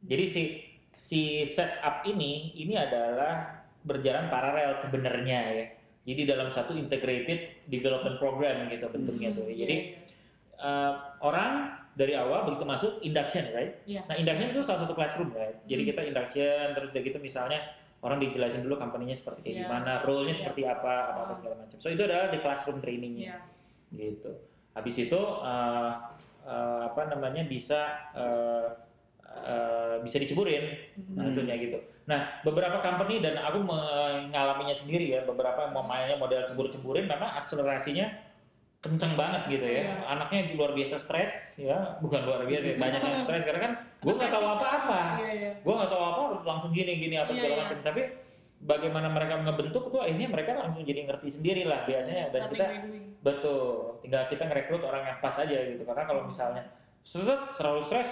Jadi 0.00 0.24
si 0.24 0.42
si 0.94 1.42
setup 1.42 2.06
ini 2.06 2.54
ini 2.54 2.78
adalah 2.78 3.63
berjalan 3.84 4.26
paralel 4.26 4.72
sebenarnya 4.72 5.40
ya. 5.52 5.66
Jadi 6.04 6.20
dalam 6.24 6.48
satu 6.48 6.72
integrated 6.72 7.64
development 7.64 8.16
program 8.16 8.68
gitu 8.68 8.88
bentuknya 8.88 9.30
Hmm, 9.30 9.38
tuh. 9.40 9.48
Jadi 9.48 9.76
eh, 10.54 10.92
orang 11.20 11.50
dari 11.92 12.14
awal 12.14 12.42
begitu 12.44 12.64
masuk 12.64 12.92
induction, 13.00 13.44
right? 13.52 13.84
Iya. 13.84 14.02
Nah, 14.06 14.16
induction 14.16 14.48
itu 14.48 14.62
salah 14.62 14.80
satu 14.82 14.92
classroom, 14.92 15.30
right? 15.30 15.60
Jadi 15.64 15.82
Hmm. 15.84 15.90
kita 15.92 16.00
induction 16.04 16.64
terus 16.72 16.88
udah 16.90 17.02
gitu 17.02 17.18
misalnya 17.18 17.60
orang 18.00 18.20
dijelasin 18.20 18.60
dulu 18.60 18.76
company-nya 18.76 19.14
seperti 19.14 19.40
kayak 19.42 19.54
Iya. 19.54 19.62
gimana, 19.64 19.92
role-nya 20.02 20.30
Iya. 20.30 20.40
seperti 20.44 20.62
apa, 20.64 20.92
apa-apa 21.10 21.32
Oh. 21.32 21.36
segala 21.36 21.54
macam. 21.58 21.76
So 21.78 21.88
itu 21.88 22.02
adalah 22.02 22.28
di 22.28 22.38
classroom 22.38 22.78
trainingnya 22.78 23.24
Iya. 23.24 23.38
gitu. 23.92 24.30
Habis 24.72 24.96
itu 25.00 25.20
eh, 25.42 25.92
eh, 26.44 26.80
apa 26.84 27.02
namanya 27.08 27.42
bisa 27.44 27.80
eh, 28.12 28.66
eh, 29.42 29.96
bisa 30.00 30.16
diceburin 30.16 30.64
Hmm. 30.94 31.26
maksudnya 31.26 31.56
gitu. 31.56 31.78
Nah 32.06 32.38
beberapa 32.42 32.78
company 32.78 33.18
dan 33.18 33.34
aku 33.36 33.58
mengalaminya 33.60 34.72
sendiri 34.72 35.10
ya 35.10 35.20
beberapa 35.22 35.66
mainnya 35.72 36.14
model 36.14 36.44
cembur-cemburin 36.44 37.04
memang 37.04 37.34
akselerasinya 37.38 38.06
kenceng 38.78 39.16
banget 39.16 39.48
gitu 39.48 39.64
ya. 39.64 39.80
Iya. 39.80 39.94
Anaknya 40.06 40.40
luar 40.52 40.76
biasa 40.76 41.00
stres 41.00 41.56
ya, 41.56 41.96
bukan 42.04 42.20
luar 42.20 42.44
biasa, 42.44 42.64
ya, 42.68 42.76
banyak 42.76 43.00
yang 43.00 43.16
stres 43.24 43.42
karena 43.48 43.60
kan 43.64 43.72
gue 44.04 44.12
nggak 44.12 44.28
tahu 44.28 44.44
apa-apa 44.44 45.00
Iya, 45.24 45.32
iya. 45.32 45.50
gue 45.56 45.74
nggak 45.74 45.88
tahu 45.90 46.02
apa 46.04 46.20
harus 46.28 46.42
langsung 46.44 46.70
gini 46.70 46.92
gini 47.00 47.16
apa 47.16 47.32
Iya, 47.32 47.40
segala 47.40 47.54
macam 47.64 47.78
tapi 47.80 48.02
bagaimana 48.60 49.08
mereka 49.08 49.34
ngebentuk 49.40 49.84
tuh 49.88 50.00
akhirnya 50.04 50.28
mereka 50.28 50.50
langsung 50.56 50.84
jadi 50.84 51.00
ngerti 51.08 51.28
sendiri 51.32 51.64
lah 51.64 51.84
biasanya 51.84 52.28
dan 52.28 52.48
Learning 52.48 52.52
kita 52.52 52.66
betul 53.20 53.60
tinggal 54.04 54.22
kita 54.28 54.42
ngerekrut 54.44 54.82
orang 54.84 55.02
yang 55.04 55.18
pas 55.20 55.36
aja 55.36 55.56
gitu 55.64 55.80
karena 55.80 56.04
kalau 56.04 56.28
misalnya 56.28 56.62
seret 57.00 57.52
selalu 57.56 57.80
stres 57.84 58.08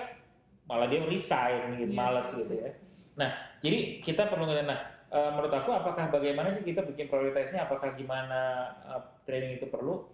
malah 0.72 0.88
dia 0.88 1.04
resign 1.04 1.76
gitu 1.76 1.92
Iya 1.92 2.00
males 2.00 2.28
gitu 2.32 2.54
ya 2.56 2.70
nah 3.12 3.30
jadi 3.60 4.00
kita 4.00 4.32
perlu 4.32 4.48
ngerti 4.48 4.64
nah 4.64 4.80
eh, 5.12 5.30
menurut 5.36 5.52
aku 5.52 5.68
apakah 5.76 6.08
bagaimana 6.08 6.48
sih 6.48 6.64
kita 6.64 6.80
bikin 6.88 7.12
prioritasnya 7.12 7.68
apakah 7.68 7.92
gimana 7.92 8.72
eh, 8.88 9.02
training 9.28 9.60
itu 9.60 9.68
perlu 9.68 10.08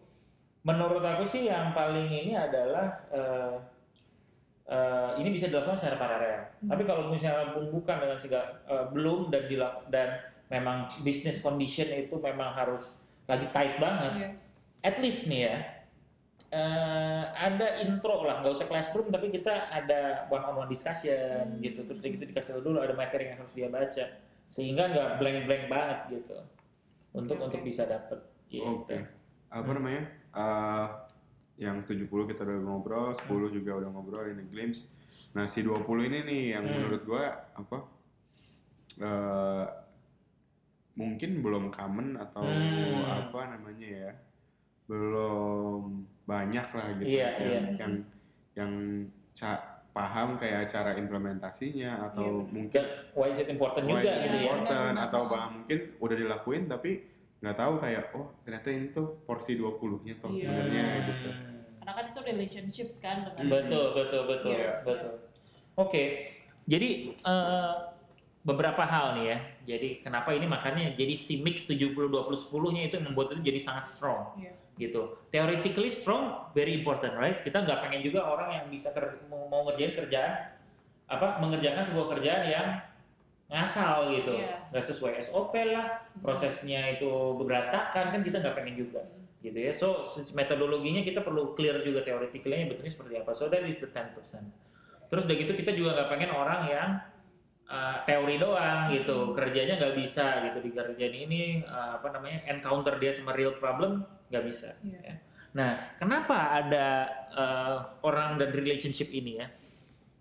menurut 0.66 1.00
aku 1.00 1.22
sih 1.22 1.46
yang 1.46 1.70
paling 1.70 2.10
ini 2.10 2.34
adalah 2.34 3.06
eh, 3.14 3.56
eh, 4.68 5.10
ini 5.22 5.32
bisa 5.32 5.48
dilakukan 5.48 5.78
secara 5.78 5.96
paralel. 5.96 6.40
Hmm. 6.60 6.68
Tapi 6.68 6.82
kalau 6.84 7.08
misalnya 7.08 7.56
pun 7.56 7.72
bukan 7.72 7.96
dengan 8.04 8.18
segala 8.20 8.46
eh, 8.68 8.86
belum 8.92 9.32
dan 9.32 9.42
dilak- 9.48 9.88
dan 9.88 10.08
memang 10.52 10.88
business 11.00 11.40
condition 11.40 11.88
itu 11.88 12.16
memang 12.20 12.52
harus 12.52 12.92
lagi 13.24 13.48
tight 13.52 13.80
banget. 13.80 14.12
Iya. 14.18 14.30
At 14.84 14.96
least 15.00 15.26
nih 15.26 15.40
ya, 15.48 15.56
eh, 16.50 17.24
ada 17.28 17.76
intro 17.78 18.24
lah, 18.24 18.40
nggak 18.40 18.54
usah 18.54 18.66
classroom 18.66 19.08
tapi 19.08 19.28
kita 19.28 19.68
ada 19.68 20.24
one 20.26 20.40
on 20.42 20.54
one 20.58 20.70
discussion 20.70 21.44
Hmm. 21.44 21.60
gitu. 21.60 21.84
Terus 21.84 22.00
gitu 22.00 22.24
dikasih 22.24 22.58
dulu 22.58 22.80
ada 22.80 22.92
materi 22.92 23.28
yang 23.28 23.38
harus 23.38 23.52
dia 23.52 23.68
baca 23.68 24.04
sehingga 24.48 24.88
nggak 24.88 25.08
blank 25.18 25.38
blank 25.44 25.64
banget 25.68 25.98
gitu 26.10 26.38
untuk 27.12 27.36
Oke, 27.36 27.44
untuk 27.52 27.60
bisa 27.62 27.84
dapet. 27.84 28.16
Gitu. 28.48 28.64
Oke. 28.64 28.96
Apa 29.48 29.70
namanya? 29.70 30.02
Eh, 30.30 30.86
yang 31.58 31.82
70 31.82 32.06
kita 32.24 32.46
udah 32.46 32.58
ngobrol, 32.62 33.12
10 33.12 33.50
juga 33.50 33.76
udah 33.76 33.90
ngobrol 33.90 34.24
ini 34.26 34.46
glimpse. 34.46 34.86
Nah, 35.34 35.44
si 35.44 35.60
20 35.60 36.06
ini 36.06 36.22
nih 36.22 36.42
yang 36.54 36.64
Hmm. 36.64 36.74
menurut 36.74 37.02
gua 37.04 37.24
apa? 37.52 37.78
eh 38.98 39.66
mungkin 40.94 41.38
belum 41.38 41.70
common 41.70 42.18
atau 42.18 42.42
Hmm. 42.42 43.30
apa 43.30 43.54
namanya 43.54 43.86
ya? 43.86 44.12
Belum 44.88 46.02
banyak 46.28 46.66
lah 46.68 46.86
gitu 46.94 47.08
Iya, 47.08 47.28
yang 47.34 47.40
iya. 47.40 47.60
yang 47.78 47.92
yang 48.54 48.72
ca- 49.32 49.64
paham 49.88 50.36
kayak 50.36 50.68
cara 50.68 50.94
implementasinya 50.94 52.06
atau 52.06 52.44
Iya. 52.44 52.52
mungkin 52.52 52.76
Dan 52.76 52.86
why 53.12 53.26
is 53.26 53.40
it 53.40 53.48
important 53.48 53.82
why 53.82 53.98
juga 53.98 54.10
it's 54.10 54.22
gitu 54.22 54.36
ya. 54.36 54.42
important 54.44 54.68
Benar-benar. 54.68 55.08
atau 55.08 55.20
bahkan 55.26 55.50
mungkin 55.56 55.78
udah 55.98 56.16
dilakuin 56.16 56.62
tapi 56.66 56.90
nggak 57.38 57.56
tahu 57.56 57.72
kayak 57.78 58.04
oh 58.12 58.26
ternyata 58.38 58.68
ini 58.68 58.86
tuh 58.88 59.06
porsi 59.24 59.52
20-nya 59.54 60.14
toh 60.18 60.30
Iya. 60.30 60.44
sebenarnya 60.44 60.84
gitu. 61.02 61.30
Karena 61.78 61.92
kan 61.94 62.04
itu 62.06 62.20
relationships 62.22 62.94
kan 62.98 63.16
dengan 63.26 63.40
Hmm. 63.40 63.50
Betul, 63.50 63.86
betul, 63.96 64.22
betul, 64.26 64.52
Yes. 64.52 64.78
betul. 64.84 65.12
Oke, 65.74 66.02
jadi 66.62 66.88
eh, 67.16 67.72
beberapa 68.40 68.82
hal 68.82 69.16
nih 69.16 69.26
ya. 69.26 69.38
Jadi 69.66 69.88
kenapa 69.98 70.30
ini 70.30 70.44
makanya 70.44 70.92
jadi 70.92 71.14
si 71.14 71.40
mix 71.40 71.64
70 71.64 72.06
20 72.06 72.36
10-nya 72.36 72.82
itu 72.84 72.96
membuat 72.98 73.32
itu 73.32 73.40
jadi 73.42 73.58
sangat 73.58 73.84
strong 73.84 74.36
Iya. 74.36 74.52
Gitu. 74.78 75.18
Theoretically 75.28 75.90
strong 75.90 76.48
very 76.54 76.72
important, 76.72 77.18
right? 77.18 77.42
Kita 77.42 77.66
nggak 77.66 77.82
pengen 77.84 78.00
juga 78.00 78.24
orang 78.24 78.62
yang 78.62 78.66
bisa 78.70 78.94
ker- 78.94 79.26
mau, 79.26 79.66
ngerjain 79.66 79.98
kerjaan 79.98 80.32
apa 81.08 81.42
mengerjakan 81.42 81.82
sebuah 81.82 82.06
kerjaan 82.16 82.42
yang 82.46 82.68
ngasal 83.48 84.12
gitu, 84.12 84.36
Iya. 84.36 84.70
nggak 84.70 84.84
sesuai 84.84 85.12
SOP 85.24 85.56
lah, 85.72 86.04
prosesnya 86.20 86.94
itu 86.94 87.08
berantakan 87.40 88.12
kan 88.12 88.20
kita 88.20 88.44
nggak 88.44 88.54
pengen 88.54 88.76
juga 88.76 89.00
Hmm. 89.00 89.24
gitu 89.40 89.58
ya. 89.58 89.72
So 89.72 90.04
metodologinya 90.36 91.00
kita 91.00 91.24
perlu 91.24 91.56
clear 91.56 91.80
juga 91.80 92.04
teoretically 92.04 92.68
betulnya 92.68 92.92
seperti 92.92 93.14
apa. 93.16 93.32
So 93.32 93.48
that 93.48 93.64
is 93.64 93.80
the 93.80 93.88
10%. 93.88 94.44
Terus 95.08 95.24
udah 95.24 95.36
gitu 95.40 95.56
kita 95.56 95.72
juga 95.72 95.96
nggak 95.96 96.08
pengen 96.12 96.30
orang 96.30 96.60
yang 96.68 96.90
uh, 97.64 98.04
teori 98.04 98.36
doang 98.36 98.92
gitu, 98.92 99.32
kerjanya 99.32 99.80
nggak 99.80 99.96
bisa 99.96 100.44
gitu 100.44 100.58
di 100.60 100.70
kerjaan 100.76 101.14
ini 101.16 101.64
uh, 101.64 101.96
apa 101.96 102.12
namanya 102.12 102.44
encounter 102.52 103.00
dia 103.00 103.16
sama 103.16 103.32
real 103.32 103.56
problem 103.56 104.04
nggak 104.28 104.44
bisa. 104.44 104.72
Iya. 104.84 105.00
ya. 105.00 105.14
Nah, 105.56 105.70
kenapa 105.96 106.60
ada 106.60 106.86
uh, 107.32 107.76
orang 108.04 108.36
dan 108.36 108.52
relationship 108.52 109.08
ini 109.10 109.40
ya? 109.40 109.48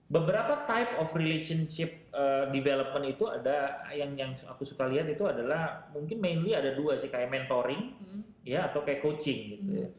Beberapa 0.07 0.63
type 0.63 0.95
of 1.03 1.11
relationship 1.11 2.07
uh, 2.15 2.47
development 2.47 3.11
itu 3.11 3.27
ada 3.27 3.83
yang 3.91 4.15
yang 4.15 4.31
aku 4.47 4.63
suka 4.63 4.87
lihat 4.87 5.03
itu 5.11 5.27
adalah 5.27 5.91
mungkin 5.91 6.23
mainly 6.23 6.55
ada 6.55 6.71
dua 6.71 6.95
sih 6.95 7.11
kayak 7.11 7.27
mentoring 7.27 7.91
Hmm. 7.99 8.23
ya 8.47 8.71
atau 8.71 8.87
kayak 8.87 9.03
coaching 9.03 9.59
gitu 9.59 9.83
ya. 9.83 9.89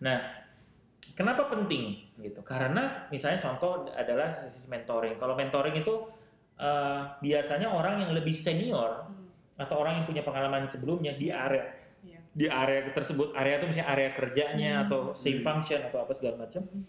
Nah, 0.00 0.18
kenapa 1.12 1.52
penting 1.52 2.08
gitu? 2.16 2.40
Karena 2.40 3.04
misalnya 3.12 3.44
contoh 3.44 3.92
adalah 3.92 4.48
sisi 4.48 4.72
mentoring. 4.72 5.20
Kalau 5.20 5.36
mentoring 5.36 5.76
itu 5.76 6.16
eh, 6.58 7.00
biasanya 7.22 7.70
orang 7.70 8.02
yang 8.08 8.10
lebih 8.16 8.32
senior 8.32 9.04
Hmm. 9.04 9.28
atau 9.60 9.84
orang 9.84 10.00
yang 10.00 10.06
punya 10.08 10.24
pengalaman 10.24 10.64
sebelumnya 10.64 11.12
di 11.12 11.28
area. 11.28 11.68
Di 12.38 12.46
area 12.46 12.86
tersebut, 12.94 13.34
area 13.34 13.58
itu 13.58 13.66
misalnya 13.66 13.88
area 13.90 14.10
kerjanya 14.14 14.72
Hmm. 14.78 14.84
atau 14.86 15.00
same 15.10 15.42
Hmm. 15.42 15.46
function 15.50 15.82
atau 15.82 15.98
apa 16.06 16.12
segala 16.14 16.46
macam 16.46 16.62
Hmm. 16.62 16.86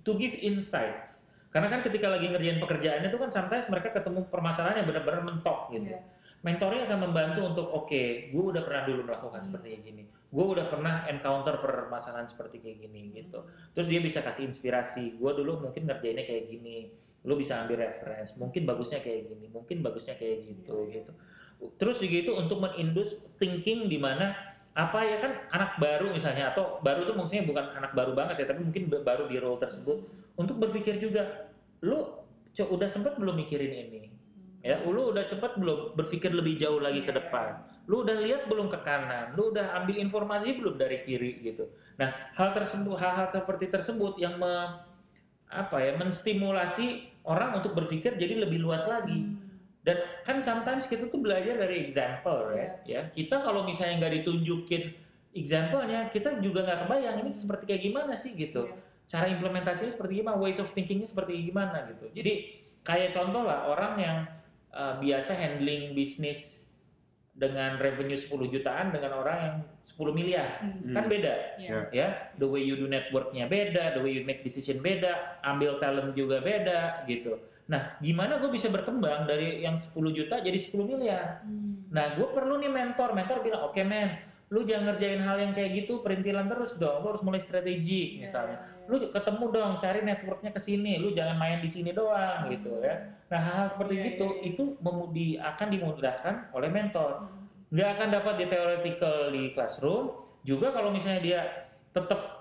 to 0.00 0.16
give 0.16 0.32
insights. 0.40 1.20
Karena 1.52 1.68
kan 1.68 1.84
ketika 1.84 2.08
lagi 2.08 2.26
ngerjain 2.26 2.58
pekerjaannya 2.58 3.12
itu 3.12 3.20
kan 3.20 3.30
sometimes 3.30 3.68
mereka 3.68 3.92
ketemu 3.92 4.26
permasalahan 4.26 4.82
yang 4.82 4.88
benar-benar 4.88 5.22
mentok 5.22 5.70
gitu 5.70 5.92
Iya. 5.92 6.00
mentornya 6.44 6.84
akan 6.84 6.98
membantu 7.08 7.40
untuk 7.40 7.66
oke, 7.72 8.02
gue 8.28 8.44
udah 8.52 8.60
pernah 8.64 8.84
dulu 8.84 9.00
melakukan 9.08 9.40
Hmm. 9.40 9.48
seperti 9.48 9.66
kayak 9.72 9.82
gini, 9.84 10.02
gue 10.08 10.44
udah 10.44 10.66
pernah 10.68 11.08
encounter 11.08 11.56
permasalahan 11.56 12.28
seperti 12.28 12.60
kayak 12.60 12.84
gini 12.84 13.00
gitu. 13.16 13.40
Hmm. 13.40 13.72
Terus 13.72 13.86
dia 13.88 14.00
bisa 14.04 14.20
kasih 14.20 14.48
inspirasi, 14.52 15.16
gue 15.16 15.30
dulu 15.32 15.60
mungkin 15.60 15.88
ngerjainnya 15.88 16.28
kayak 16.28 16.44
gini, 16.52 16.92
lu 17.24 17.40
bisa 17.40 17.64
ambil 17.64 17.80
reference, 17.80 18.36
mungkin 18.36 18.68
bagusnya 18.68 19.00
kayak 19.00 19.24
gini, 19.24 19.48
mungkin 19.48 19.80
bagusnya 19.80 20.20
kayak 20.20 20.44
gitu 20.44 20.84
Iya. 20.84 20.92
gitu. 21.00 21.12
Terus 21.80 21.96
juga 22.04 22.16
itu 22.28 22.32
untuk 22.36 22.60
menindus 22.60 23.24
thinking 23.40 23.88
di 23.88 23.96
mana 23.96 24.36
apa 24.74 24.98
ya 25.06 25.16
kan 25.22 25.32
anak 25.54 25.78
baru 25.78 26.10
misalnya 26.10 26.50
atau 26.50 26.82
baru 26.82 27.06
tuh 27.06 27.14
maksudnya 27.14 27.46
bukan 27.46 27.62
anak 27.78 27.94
baru 27.94 28.10
banget 28.10 28.42
ya, 28.42 28.46
tapi 28.50 28.66
mungkin 28.66 28.90
baru 28.90 29.30
di 29.30 29.38
role 29.38 29.62
tersebut 29.62 30.02
untuk 30.34 30.58
berpikir 30.58 30.98
juga, 30.98 31.46
lu 31.78 32.02
co- 32.50 32.70
udah 32.74 32.90
sempet 32.90 33.14
belum 33.14 33.38
mikirin 33.38 33.70
ini, 33.70 34.02
Hmm. 34.02 34.66
ya 34.66 34.82
lu 34.82 35.14
udah 35.14 35.22
cepet 35.24 35.62
belum 35.62 35.94
berpikir 35.94 36.34
lebih 36.34 36.58
jauh 36.58 36.82
lagi 36.82 37.06
ke 37.06 37.14
Iya. 37.14 37.22
depan 37.22 37.50
lu 37.84 38.00
udah 38.00 38.16
lihat 38.16 38.48
belum 38.48 38.72
ke 38.72 38.80
kanan 38.80 39.36
lu 39.36 39.52
udah 39.52 39.76
ambil 39.76 40.00
informasi 40.00 40.56
belum 40.56 40.80
dari 40.80 41.04
kiri 41.04 41.44
gitu 41.44 41.68
nah 41.94 42.08
hal 42.32 42.56
tersebut 42.56 42.96
hal-hal 42.96 43.28
seperti 43.28 43.68
tersebut 43.68 44.16
yang 44.16 44.40
me- 44.40 44.80
apa 45.46 45.76
ya 45.78 45.92
menstimulasi 45.94 47.12
orang 47.22 47.60
untuk 47.60 47.76
berpikir 47.76 48.16
jadi 48.16 48.40
lebih 48.40 48.64
luas 48.64 48.88
lagi 48.88 49.28
Hmm. 49.28 49.53
Dan 49.84 49.96
kan 50.24 50.40
sometimes 50.40 50.88
kita 50.88 51.06
tuh 51.06 51.20
belajar 51.20 51.54
dari 51.54 51.84
example 51.84 52.48
right? 52.50 52.80
ya 52.82 53.12
kita 53.12 53.36
kalau 53.38 53.62
misalnya 53.62 54.00
nggak 54.00 54.14
ditunjukin 54.18 54.96
example-nya 55.30 56.08
kita 56.08 56.40
juga 56.40 56.62
nggak 56.62 56.86
kebayang 56.86 57.16
ini 57.20 57.30
seperti 57.30 57.64
kayak 57.66 57.82
gimana 57.84 58.12
sih 58.14 58.32
gitu 58.32 58.64
Iya. 58.64 58.76
cara 59.04 59.26
implementasinya 59.28 59.92
seperti 59.92 60.24
gimana, 60.24 60.40
ways 60.40 60.56
of 60.56 60.72
thinkingnya 60.72 61.04
seperti 61.04 61.36
gimana 61.44 61.84
gitu. 61.92 62.08
Jadi 62.08 62.32
kayak 62.80 63.12
contoh 63.12 63.44
lah 63.44 63.68
orang 63.68 63.92
yang 64.00 64.16
uh, 64.72 64.96
biasa 64.96 65.36
handling 65.36 65.92
bisnis 65.92 66.64
dengan 67.34 67.76
revenue 67.76 68.16
10 68.16 68.30
jutaan 68.48 68.94
dengan 68.94 69.18
orang 69.18 69.38
yang 69.42 69.56
10 69.84 70.14
miliar 70.14 70.48
Hmm. 70.62 70.94
kan 70.94 71.04
beda 71.04 71.34
Iya. 71.58 71.78
ya 71.90 72.08
the 72.38 72.46
way 72.46 72.62
you 72.62 72.78
do 72.78 72.86
networknya 72.86 73.44
beda 73.44 73.92
the 73.92 74.00
way 74.00 74.14
you 74.14 74.22
make 74.22 74.40
decision 74.40 74.78
beda 74.78 75.42
ambil 75.42 75.76
talent 75.76 76.14
juga 76.14 76.38
beda 76.38 77.02
gitu 77.04 77.34
nah 77.64 77.96
gimana 77.98 78.36
gue 78.36 78.52
bisa 78.52 78.68
berkembang 78.68 79.24
dari 79.24 79.64
yang 79.64 79.72
10 79.72 79.92
juta 80.12 80.36
jadi 80.40 80.58
10 80.58 80.84
miliar 80.84 81.40
Hmm. 81.44 81.74
Nah, 81.94 82.18
gue 82.18 82.26
perlu 82.34 82.58
nih 82.58 82.66
mentor. 82.66 83.14
Mentor 83.14 83.46
bilang, 83.46 83.70
oke 83.70 83.78
men, 83.86 84.18
lu 84.50 84.66
jangan 84.66 84.90
ngerjain 84.90 85.22
hal 85.22 85.38
yang 85.38 85.52
kayak 85.54 85.86
gitu, 85.86 86.02
perintilan 86.02 86.50
terus 86.50 86.74
dong. 86.74 87.06
Lu 87.06 87.14
harus 87.14 87.22
mulai 87.22 87.38
strategi 87.38 88.18
Iya, 88.18 88.26
misalnya. 88.26 88.58
Lu 88.90 88.98
ketemu 88.98 89.44
dong, 89.54 89.72
cari 89.78 90.02
networknya 90.02 90.50
ke 90.50 90.58
sini. 90.58 90.98
Lu 90.98 91.14
jangan 91.14 91.38
main 91.38 91.62
di 91.62 91.70
sini 91.70 91.94
doang 91.94 92.50
gitu 92.50 92.82
ya. 92.82 92.98
Nah, 93.30 93.38
hal-hal 93.38 93.68
seperti 93.70 93.94
Iya, 93.94 94.04
gitu 94.10 94.26
iya, 94.26 94.38
iya. 94.42 94.50
itu 94.50 94.64
memudi 94.82 95.28
akan 95.38 95.68
dimudahkan 95.70 96.34
oleh 96.50 96.68
mentor. 96.74 97.12
Hmm. 97.22 97.46
Nggak 97.70 97.88
akan 97.94 98.08
dapat 98.10 98.34
di 98.42 98.44
theoretical 98.50 99.16
di 99.30 99.42
classroom. 99.54 100.04
Juga 100.42 100.74
kalau 100.74 100.90
misalnya 100.90 101.22
dia 101.22 101.40
tetap 101.94 102.33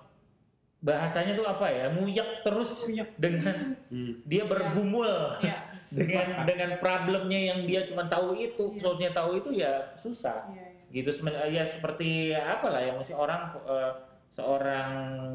bahasanya 0.83 1.31
tuh 1.33 1.47
apa 1.47 1.63
ya, 1.65 1.85
nguyak 1.89 2.43
terus 2.43 2.83
dengan 3.15 3.79
Hmm. 3.87 4.19
dia 4.27 4.43
bergumul 4.43 5.07
Iya. 5.39 5.63
dengan 5.87 6.27
dengan 6.43 6.69
problemnya 6.77 7.39
yang 7.39 7.63
dia 7.63 7.87
cuma 7.87 8.03
tahu 8.03 8.35
itu, 8.35 8.75
Iya. 8.75 8.79
solusinya 8.83 9.11
tahu 9.15 9.39
itu 9.39 9.49
ya 9.55 9.95
susah 9.95 10.43
Iya, 10.51 10.65
iya. 10.91 10.91
gitu 10.91 11.09
ya 11.49 11.63
seperti 11.63 12.35
apa 12.35 12.67
lah 12.67 12.81
ya 12.81 12.91
mesti 12.93 13.15
orang 13.15 13.41
eh, 13.63 13.91
seorang 14.27 14.89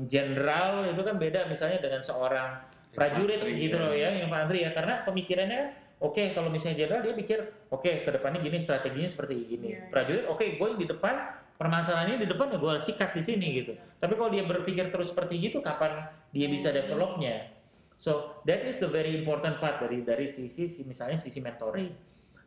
jenderal 0.04 0.84
itu 0.84 1.00
kan 1.00 1.16
beda 1.16 1.46
misalnya 1.46 1.78
dengan 1.78 2.02
seorang 2.02 2.58
prajurit 2.90 3.38
Infanteri, 3.38 3.62
gitu 3.62 3.76
ya. 3.78 3.84
loh 3.86 3.94
ya 3.94 4.08
infanteri 4.18 4.58
ya 4.66 4.70
karena 4.74 5.06
pemikirannya 5.06 5.62
oke 5.98 6.34
kalau 6.34 6.50
misalnya 6.50 6.82
jenderal 6.82 7.06
dia 7.06 7.14
pikir 7.14 7.38
oke 7.70 8.02
ke 8.02 8.10
depannya 8.10 8.42
gini 8.42 8.58
strateginya 8.58 9.06
seperti 9.06 9.34
gini 9.46 9.68
Iya. 9.72 9.86
prajurit 9.86 10.26
oke 10.26 10.44
gue 10.58 10.66
yang 10.66 10.80
di 10.82 10.88
depan 10.88 11.14
permasalahannya 11.58 12.16
di 12.16 12.26
depan 12.26 12.48
ya 12.48 12.56
gue 12.56 12.74
sikat 12.78 13.10
di 13.12 13.20
sini 13.20 13.46
gitu 13.56 13.72
tapi 13.98 14.14
kalau 14.14 14.30
dia 14.30 14.42
berpikir 14.42 14.88
terus 14.88 15.10
seperti 15.10 15.42
gitu 15.42 15.58
kapan 15.58 16.00
dia 16.30 16.46
bisa 16.46 16.70
developnya 16.70 17.50
so 17.92 18.12
that 18.42 18.62
is 18.62 18.78
the 18.78 18.86
very 18.86 19.12
important 19.12 19.58
part 19.58 19.76
dari 19.78 20.00
dari 20.00 20.24
sisi 20.24 20.64
si- 20.64 20.86
misalnya 20.86 21.18
sisi 21.18 21.38
mentoring 21.38 21.90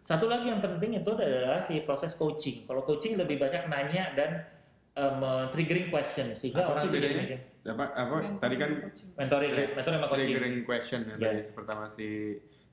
satu 0.02 0.26
lagi 0.26 0.48
yang 0.48 0.58
penting 0.58 0.98
itu 0.98 1.12
adalah 1.12 1.62
si 1.62 1.78
proses 1.80 2.18
coaching. 2.18 2.66
Kalau 2.66 2.82
coaching 2.82 3.22
lebih 3.22 3.38
banyak 3.38 3.70
nanya 3.70 4.10
dan 4.12 4.50
um, 4.96 5.22
triggering 5.48 5.94
question 5.94 6.34
sehingga 6.34 6.66
Apa 6.66 6.74
orang 6.74 6.82
sih 6.82 6.90
jadi 6.90 7.06
bedanya? 7.08 7.40
apa 7.64 7.84
apa 7.94 8.16
tadi 8.42 8.56
kan 8.58 8.70
mentoring, 9.14 9.52
ya, 9.54 9.66
mentoring 9.72 9.98
sama 10.02 10.08
coaching. 10.10 10.26
triggering 10.26 10.56
question 10.66 11.00
ya, 11.06 11.14
Ya. 11.14 11.26
tadi 11.30 11.54
pertama 11.54 11.86
si 11.86 12.08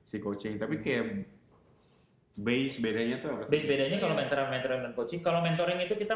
si 0.01 0.17
coaching 0.19 0.57
tapi 0.57 0.81
kayak 0.81 1.05
base 2.39 2.79
bedanya 2.79 3.19
tuh 3.19 3.35
apa 3.35 3.43
sih? 3.45 3.51
Base 3.51 3.67
bedanya 3.67 3.99
kalau 3.99 4.15
mentoring, 4.15 4.47
mentoring 4.49 4.81
dan 4.81 4.93
coaching. 4.95 5.21
Kalau 5.21 5.43
mentoring 5.43 5.83
itu 5.83 5.93
kita 5.93 6.15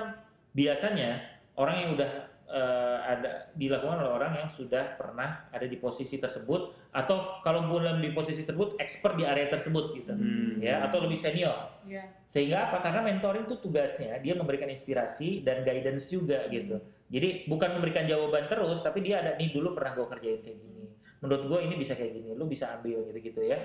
biasanya 0.53 1.19
orang 1.55 1.77
yang 1.77 1.91
udah 1.95 2.11
eh, 2.45 2.99
ada 3.03 3.31
dilakukan 3.53 3.97
oleh 3.99 4.13
orang 4.13 4.33
yang 4.37 4.47
sudah 4.47 4.95
pernah 4.95 5.49
ada 5.49 5.65
di 5.65 5.75
posisi 5.75 6.17
tersebut 6.17 6.93
atau 6.93 7.41
kalau 7.41 7.65
belum 7.65 7.99
di 7.99 8.13
posisi 8.13 8.45
tersebut 8.45 8.77
expert 8.77 9.17
di 9.17 9.25
area 9.25 9.49
tersebut 9.49 9.97
gitu 9.97 10.13
Hmm. 10.13 10.61
ya 10.61 10.85
atau 10.85 11.01
lebih 11.01 11.17
senior 11.17 11.81
Iya. 11.83 12.05
sehingga 12.29 12.69
apa 12.69 12.85
karena 12.85 13.01
mentoring 13.03 13.49
itu 13.49 13.57
tugasnya 13.57 14.21
dia 14.21 14.37
memberikan 14.37 14.69
inspirasi 14.69 15.41
dan 15.41 15.65
guidance 15.65 16.13
juga 16.13 16.45
gitu 16.47 16.77
jadi 17.09 17.49
bukan 17.49 17.73
memberikan 17.73 18.05
jawaban 18.05 18.45
terus 18.47 18.85
tapi 18.85 19.01
dia 19.01 19.25
ada 19.25 19.33
nih 19.35 19.49
dulu 19.49 19.73
pernah 19.73 19.97
gue 19.97 20.07
kerjain 20.07 20.41
kayak 20.45 20.59
gini 20.61 20.85
menurut 21.19 21.43
gue 21.49 21.59
ini 21.65 21.75
bisa 21.75 21.97
kayak 21.97 22.13
gini 22.13 22.37
lu 22.37 22.45
bisa 22.45 22.69
ambil 22.77 23.01
gitu 23.09 23.33
gitu 23.33 23.41
ya 23.43 23.57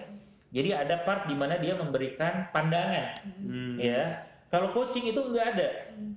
jadi 0.51 0.83
ada 0.86 1.03
part 1.03 1.27
di 1.27 1.36
mana 1.36 1.60
dia 1.60 1.75
memberikan 1.75 2.47
pandangan 2.51 3.15
Hmm. 3.43 3.75
ya 3.77 4.23
kalau 4.47 4.71
coaching 4.71 5.12
itu 5.12 5.19
nggak 5.19 5.47
ada 5.57 5.69
Hmm. 5.93 6.13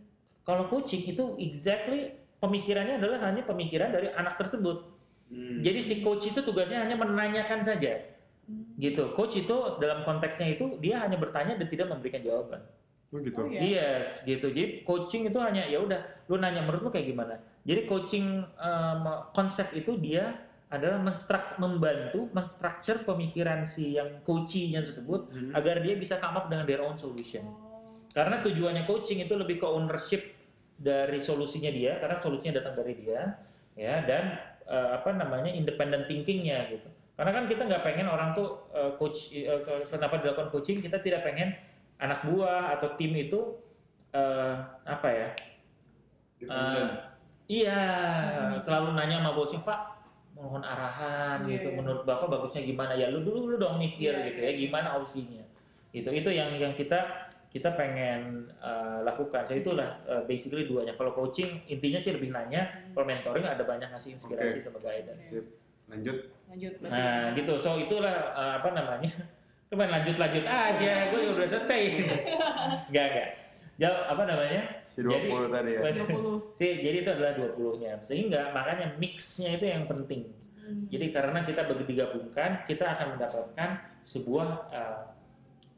kalau 0.47 0.67
coaching 0.71 1.07
itu 1.07 1.25
exactly 1.39 2.15
pemikirannya 2.39 2.97
adalah 2.97 3.21
hanya 3.29 3.43
pemikiran 3.45 3.91
dari 3.91 4.09
anak 4.11 4.39
tersebut 4.39 4.87
Hmm. 5.31 5.63
jadi 5.63 5.79
si 5.83 5.95
coach 6.01 6.31
itu 6.31 6.41
tugasnya 6.43 6.83
hanya 6.83 6.95
menanyakan 6.95 7.63
saja 7.63 7.99
Hmm. 8.47 8.75
gitu 8.79 9.15
coach 9.15 9.39
itu 9.39 9.57
dalam 9.79 10.03
konteksnya 10.03 10.55
itu 10.55 10.79
dia 10.79 11.03
hanya 11.03 11.19
bertanya 11.19 11.55
dan 11.59 11.67
tidak 11.71 11.91
memberikan 11.91 12.23
jawaban 12.23 12.63
Oh 13.11 13.19
gitu. 13.19 13.43
Oh, 13.43 13.51
iya. 13.51 13.59
Yes, 13.59 14.23
gitu. 14.23 14.55
Jadi 14.55 14.87
coaching 14.87 15.27
itu 15.27 15.35
hanya 15.43 15.67
ya 15.67 15.83
udah, 15.83 15.99
lu 16.31 16.39
nanya 16.39 16.63
menurut 16.63 16.79
lu 16.87 16.91
kayak 16.95 17.11
gimana. 17.11 17.43
Jadi 17.67 17.83
coaching 17.91 18.39
em, 18.47 19.03
konsep 19.35 19.67
itu 19.75 19.99
dia 19.99 20.31
adalah 20.71 21.03
menstrak, 21.03 21.59
membantu 21.59 22.31
menstructure 22.31 23.03
pemikiran 23.03 23.67
si 23.67 23.99
yang 23.99 24.23
coachingnya 24.23 24.87
tersebut 24.87 25.27
Hmm. 25.35 25.51
agar 25.51 25.83
dia 25.83 25.99
bisa 25.99 26.23
come 26.23 26.39
up 26.39 26.47
dengan 26.47 26.63
their 26.63 26.79
own 26.79 26.95
solution. 26.95 27.43
Oh. 27.43 28.07
Karena 28.15 28.39
tujuannya 28.39 28.87
coaching 28.87 29.27
itu 29.27 29.35
lebih 29.35 29.59
ke 29.59 29.67
ownership 29.67 30.23
dari 30.79 31.19
solusinya 31.19 31.69
dia, 31.75 31.99
karena 31.99 32.17
solusinya 32.17 32.63
datang 32.63 32.79
dari 32.79 32.95
dia, 33.03 33.37
ya 33.75 34.01
dan 34.07 34.39
eh, 34.71 34.91
apa 34.95 35.11
namanya 35.13 35.51
independent 35.51 36.07
thinkingnya 36.07 36.71
gitu. 36.71 36.87
Karena 37.19 37.37
kan 37.37 37.45
kita 37.51 37.67
nggak 37.67 37.83
pengen 37.85 38.07
orang 38.07 38.33
tuh 38.33 38.71
eh, 38.71 38.95
coach, 38.95 39.35
ke- 39.35 39.87
kenapa 39.91 40.23
dilakukan 40.23 40.55
coaching, 40.55 40.79
kita 40.79 41.03
tidak 41.03 41.27
pengen 41.27 41.53
anak 41.99 42.23
buah 42.25 42.79
atau 42.79 42.95
tim 42.95 43.11
itu 43.13 43.59
eh, 44.15 44.55
apa 44.87 45.09
ya? 45.11 45.29
Eh, 46.41 46.89
iya, 47.51 47.83
selalu 48.57 48.97
nanya 48.97 49.21
sama 49.21 49.37
bosnya 49.37 49.61
Pak, 49.61 49.81
mohon 50.41 50.63
arahan 50.65 51.45
Iya, 51.45 51.61
gitu. 51.61 51.69
iya. 51.71 51.77
Menurut 51.77 52.03
bapak 52.09 52.27
bagusnya 52.33 52.65
gimana? 52.65 52.93
Ya 52.97 53.13
lu 53.13 53.21
dulu 53.21 53.55
lu 53.55 53.57
dong 53.61 53.77
mikir 53.77 54.17
Iya, 54.17 54.27
gitu 54.33 54.41
iya. 54.41 54.51
ya, 54.51 54.61
gimana 54.67 54.89
opsinya? 54.97 55.45
Itu 55.93 56.09
itu 56.11 56.31
yang 56.33 56.51
yang 56.57 56.73
kita 56.73 57.29
kita 57.51 57.75
pengen 57.75 58.49
eh, 58.63 58.99
lakukan. 59.05 59.43
So 59.45 59.53
itulah 59.53 60.01
eh, 60.09 60.23
basically 60.25 60.65
duanya. 60.65 60.97
Kalau 60.97 61.13
coaching 61.13 61.61
intinya 61.69 62.01
sih 62.01 62.17
lebih 62.17 62.33
nanya. 62.33 62.67
Hmm. 62.73 62.97
Kalau 62.97 63.07
mentoring 63.07 63.47
ada 63.47 63.63
banyak 63.63 63.91
ngasih 63.93 64.17
inspirasi 64.17 64.59
Oke. 64.59 64.65
sama 64.65 64.79
guidance. 64.81 65.27
Sip. 65.29 65.45
Lanjut. 65.91 66.17
Lanjut. 66.49 66.73
Nah 66.87 67.35
gitu. 67.37 67.53
So 67.61 67.77
itulah 67.77 68.33
eh, 68.33 68.53
apa 68.63 68.71
namanya? 68.73 69.13
Cuman 69.71 69.87
lanjut-lanjut 69.87 70.43
aja. 70.47 70.93
Gue 71.15 71.31
udah 71.31 71.47
selesai. 71.47 71.83
Enggak 72.91 73.07
enggak. 73.07 73.29
Jawab 73.81 74.03
apa 74.07 74.23
namanya? 74.25 74.63
Si 74.85 75.01
20 75.01 75.17
Jadi- 75.17 75.51
tadi 75.51 75.71
ya. 75.73 75.81
20. 75.81 76.53
sih 76.53 76.71
jadi 76.79 76.97
itu 77.01 77.11
adalah 77.11 77.33
20-nya 77.35 77.93
sehingga 77.99 78.53
makanya 78.53 78.93
mixnya 78.95 79.57
itu 79.57 79.67
yang 79.67 79.85
penting 79.87 80.29
Hmm. 80.61 80.87
jadi 80.87 81.11
karena 81.11 81.43
kita 81.43 81.65
begitu 81.65 81.97
digabungkan 81.97 82.63
kita 82.63 82.85
akan 82.87 83.17
mendapatkan 83.17 83.71
sebuah 84.03 84.49
eh, 84.71 85.01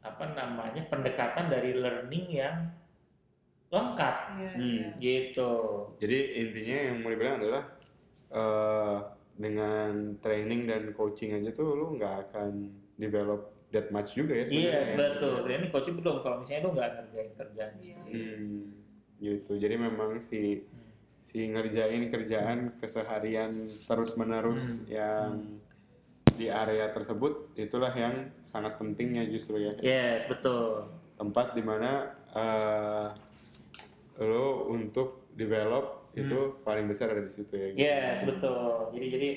apa 0.03 0.25
namanya 0.29 0.83
pendekatan 0.85 1.47
dari 1.47 1.73
learning 1.73 2.27
yang 2.29 2.69
lengkap 3.69 4.15
Iya, 4.35 4.49
Hmm. 4.51 4.61
iya. 4.61 4.87
gitu 4.99 5.51
Jadi 5.97 6.17
intinya 6.37 6.77
yang 6.83 6.97
mau 6.99 7.09
dibilang 7.09 7.35
adalah 7.39 7.63
eh 8.29 8.97
dengan 9.33 9.91
training 10.19 10.67
dan 10.67 10.83
coaching 10.91 11.33
aja 11.33 11.49
tuh 11.49 11.73
lu 11.73 11.97
nggak 11.97 12.29
akan 12.29 12.51
develop 12.95 13.49
that 13.73 13.89
much 13.89 14.13
juga 14.13 14.33
ya 14.33 14.45
iya 14.45 14.79
sebenarnya. 14.85 14.95
betul 14.95 15.33
training 15.41 15.69
coaching 15.69 15.95
belum 15.97 16.17
kalau 16.21 16.37
misalnya 16.37 16.61
lu 16.61 16.71
nggak 16.71 16.89
ngerjain 16.95 17.31
kerjaan 17.33 17.71
Iya. 17.81 17.97
Hmm, 18.05 18.61
gitu. 19.17 19.51
Jadi 19.55 19.75
memang 19.75 20.11
si 20.19 20.61
si 21.17 21.47
ngerjain 21.47 22.03
kerjaan 22.05 22.77
keseharian 22.77 23.49
terus 23.81 24.13
menerus 24.13 24.59
Hmm. 24.79 24.85
yang 24.85 25.29
di 26.29 26.47
area 26.47 26.89
tersebut 26.89 27.53
itulah 27.55 27.89
yang 27.89 28.13
sangat 28.43 28.75
pentingnya 28.75 29.23
justru 29.23 29.57
ya 29.59 29.71
yes 29.79 30.25
betul 30.25 30.89
tempat 31.15 31.53
di 31.53 31.61
mana 31.61 32.09
eh 32.29 33.07
lo 34.19 34.67
untuk 34.67 35.29
develop 35.31 36.09
itu 36.13 36.57
paling 36.61 36.85
besar 36.85 37.09
ada 37.09 37.21
di 37.21 37.31
situ 37.31 37.53
ya. 37.53 37.67
gitu. 37.69 37.79
yes 37.79 38.19
betul 38.23 38.89
jadi 38.91 39.07
jadi 39.09 39.29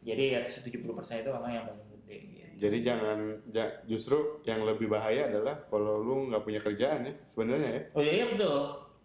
jadi 0.00 0.24
ya 0.32 0.40
70% 0.42 0.80
itu 1.20 1.28
memang 1.28 1.52
yang 1.52 1.64
paling 1.66 1.86
gede 1.92 2.16
gitu. 2.24 2.43
Jadi 2.64 2.78
jangan 2.80 3.18
ja- 3.48 3.76
justru 3.84 4.16
yang 4.42 4.64
lebih 4.64 4.88
bahaya 4.88 5.28
adalah 5.28 5.52
kalau 5.68 6.00
lu 6.00 6.32
nggak 6.32 6.40
punya 6.40 6.58
kerjaan 6.58 7.04
ya 7.04 7.12
sebenarnya 7.28 7.68
ya. 7.68 7.80
Oh 7.92 8.00
iya, 8.00 8.12
iya 8.14 8.26
betul. 8.26 8.56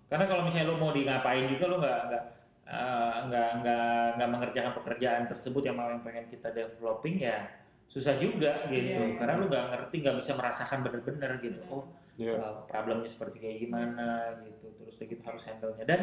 Karena 0.07 0.25
kalau 0.25 0.41
misalnya 0.41 0.67
lo 0.67 0.79
mau 0.79 0.89
di 0.89 1.03
ngapain 1.03 1.43
juga 1.45 1.65
lo 1.67 1.77
nggak 1.77 1.99
nggak 2.07 2.23
eh, 2.65 3.15
nggak 3.27 3.49
nggak 3.59 3.87
nggak 4.15 4.29
mengerjakan 4.29 4.71
pekerjaan 4.73 5.23
tersebut 5.25 5.61
yang 5.61 5.75
mau 5.75 5.89
yang 5.89 5.99
pengen 5.99 6.25
kita 6.25 6.47
developing 6.49 7.19
ya 7.19 7.43
susah 7.85 8.15
juga 8.15 8.63
gitu. 8.69 8.95
Iya, 8.95 9.01
iya. 9.03 9.17
Karena 9.17 9.33
lo 9.35 9.45
nggak 9.45 9.65
ngerti 9.69 9.95
nggak 9.99 10.17
bisa 10.17 10.31
merasakan 10.33 10.79
bener-bener 10.81 11.31
gitu. 11.39 11.59
Benar. 11.59 11.73
Oh 11.73 11.83
Iya. 12.15 12.35
eh, 12.35 12.55
problemnya 12.67 13.07
seperti 13.07 13.37
kayak 13.37 13.57
gimana 13.59 14.07
gitu. 14.43 14.65
Terus 14.79 14.95
gitu 14.99 15.21
harus 15.21 15.43
handle-nya 15.43 15.83
dan 15.83 16.01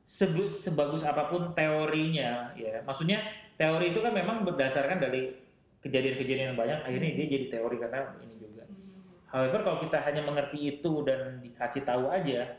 sebe- 0.00 0.48
sebagus 0.48 1.02
apa 1.02 1.26
pun 1.26 1.52
teorinya 1.52 2.52
ya. 2.54 2.80
Maksudnya 2.80 3.20
teori 3.54 3.90
itu 3.90 4.00
kan 4.00 4.12
memang 4.12 4.40
berdasarkan 4.42 4.96
dari 4.98 5.34
kejadian-kejadian 5.78 6.54
yang 6.54 6.58
banyak 6.58 6.78
akhirnya 6.82 7.10
dia 7.14 7.26
jadi 7.38 7.46
teori 7.54 7.76
karena 7.78 7.98
ini 8.18 8.34
juga. 8.36 8.62
Hmm. 8.66 8.76
However, 9.30 9.58
kalau 9.62 9.78
kita 9.84 9.98
hanya 10.02 10.22
mengerti 10.26 10.58
itu 10.76 10.92
dan 11.06 11.38
dikasih 11.38 11.82
tahu 11.86 12.10
aja, 12.10 12.58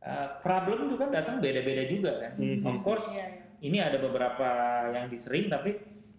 uh, 0.00 0.28
problem 0.40 0.88
itu 0.88 0.96
kan 0.96 1.08
datang 1.12 1.40
beda-beda 1.40 1.82
juga 1.84 2.12
kan. 2.20 2.32
Mhm. 2.36 2.64
Of 2.64 2.78
course, 2.80 3.06
Iya, 3.12 3.20
iya. 3.20 3.26
ini 3.60 3.78
ada 3.80 3.98
beberapa 4.00 4.48
yang 4.92 5.08
disering, 5.08 5.52
tapi 5.52 5.76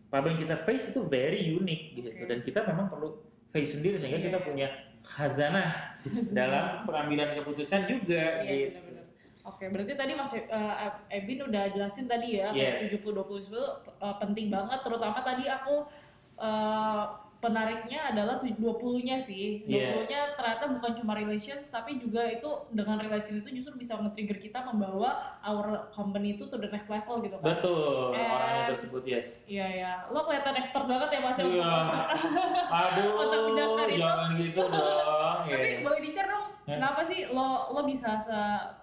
problem 0.10 0.38
yang 0.38 0.42
kita 0.50 0.58
face 0.62 0.94
itu 0.94 1.02
very 1.06 1.42
unique 1.42 1.98
gitu. 1.98 2.10
Oke. 2.14 2.26
Dan 2.30 2.38
kita 2.46 2.60
memang 2.68 2.88
perlu 2.90 3.20
face 3.50 3.80
sendiri 3.80 3.98
sehingga 3.98 4.22
Iya. 4.22 4.26
kita 4.30 4.40
punya 4.46 4.68
khazanah 5.06 5.98
dalam 6.38 6.86
pengambilan 6.86 7.34
keputusan 7.42 7.90
juga 7.90 8.46
Iya, 8.46 8.70
gitu. 8.74 8.80
Oke, 9.46 9.70
berarti 9.70 9.94
tadi 9.94 10.18
Mas 10.18 10.34
uh, 10.34 10.98
Ebin 11.06 11.46
udah 11.46 11.70
jelasin 11.70 12.10
tadi 12.10 12.42
ya, 12.42 12.50
Yes. 12.50 12.90
70-20 12.90 13.46
itu 13.46 13.62
uh, 14.02 14.18
penting 14.18 14.50
banget, 14.50 14.82
terutama 14.82 15.22
tadi 15.22 15.46
aku 15.46 15.86
uh, 16.38 17.04
penariknya 17.38 18.10
adalah 18.10 18.36
tu- 18.36 18.50
20-nya 18.50 19.19
sih. 19.19 19.62
Yeah. 19.63 19.93
20-nya 19.95 20.34
ternyata 20.34 20.65
bukan 20.71 20.91
cuma 20.95 21.13
relations, 21.13 21.67
tapi 21.67 21.95
juga 21.95 22.26
itu 22.26 22.48
dengan 22.69 22.98
relation 22.98 23.38
itu 23.38 23.54
justru 23.54 23.78
bisa 23.78 23.93
nge-trigger 23.95 24.41
kita 24.41 24.60
membawa 24.63 25.38
our 25.39 25.86
company 25.89 26.34
itu 26.34 26.45
to 26.45 26.58
the 26.58 26.65
next 26.67 26.89
level 26.89 27.21
gitu 27.21 27.38
kan. 27.38 27.54
Betul, 27.54 28.12
And- 28.12 28.32
orangnya 28.32 28.63
tersebut 28.74 29.04
yes. 29.06 29.45
Iya 29.45 29.67
ya, 29.69 29.91
lo 30.10 30.26
kelihatan 30.26 30.58
expert 30.58 30.86
banget 30.86 31.10
ya 31.12 31.19
Mas. 31.21 31.38
Iya. 31.38 31.74
Aduh, 32.82 33.13
Untuk 33.21 33.39
menjelaskan 33.48 33.88
itu. 33.88 34.02
jangan 34.02 34.30
gitu 34.36 34.62
dong. 34.74 35.39
Tapi 35.45 35.69
ya. 35.69 35.80
boleh 35.82 36.00
di-share 36.02 36.26
dong, 36.28 36.45
Ya. 36.65 36.82
kenapa 36.82 37.06
sih 37.06 37.30
lo 37.30 37.48
lo 37.69 37.86
bisa 37.86 38.17
se 38.17 38.34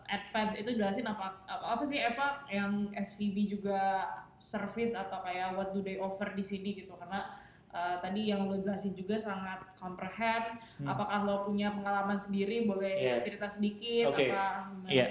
advance 0.06 0.54
itu 0.54 0.70
jelasin 0.70 1.02
apa 1.02 1.34
apa, 1.42 1.74
apa 1.74 1.82
sih 1.82 1.98
apa 1.98 2.46
yang 2.46 2.70
SVB 2.94 3.50
juga 3.50 4.06
service 4.42 4.92
atau 4.92 5.22
kayak 5.22 5.54
what 5.54 5.70
do 5.70 5.80
they 5.80 5.96
offer 6.02 6.28
di 6.34 6.42
sini 6.42 6.74
gitu 6.74 6.98
karena 6.98 7.30
uh, 7.70 7.96
tadi 8.02 8.28
yang 8.28 8.50
lo 8.50 8.58
jelasin 8.58 8.92
juga 8.92 9.16
sangat 9.16 9.62
comprehend. 9.78 10.58
Hmm. 10.82 10.90
Apakah 10.90 11.22
lo 11.24 11.46
punya 11.46 11.72
pengalaman 11.72 12.18
sendiri? 12.20 12.66
Boleh 12.66 13.06
Yes. 13.06 13.24
cerita 13.24 13.46
sedikit? 13.48 14.12
Oke. 14.12 14.28
Apa? 14.28 14.66
Iya. 14.90 15.06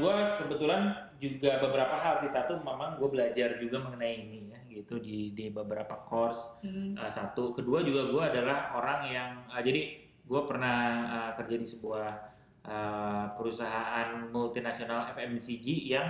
gue 0.00 0.16
kebetulan 0.40 1.12
juga 1.20 1.60
beberapa 1.60 1.92
hal 2.00 2.16
sih 2.16 2.32
satu 2.32 2.64
memang 2.64 2.96
gue 2.96 3.08
belajar 3.12 3.60
juga 3.60 3.84
mengenai 3.84 4.24
ini 4.24 4.48
ya 4.48 4.60
gitu 4.72 4.96
di 4.96 5.36
di 5.36 5.52
beberapa 5.52 6.00
course 6.08 6.56
Hmm. 6.64 6.96
Uh, 6.96 7.10
satu 7.12 7.52
kedua 7.52 7.84
juga 7.84 8.08
gue 8.08 8.22
adalah 8.24 8.72
orang 8.72 9.00
yang 9.12 9.30
uh, 9.52 9.60
jadi 9.60 10.00
gue 10.24 10.40
pernah 10.48 10.78
uh, 11.12 11.30
kerja 11.36 11.56
di 11.60 11.66
sebuah 11.68 12.08
uh, 12.64 13.24
perusahaan 13.36 14.08
multinasional 14.32 15.12
FMCG 15.12 15.66
yang 15.92 16.08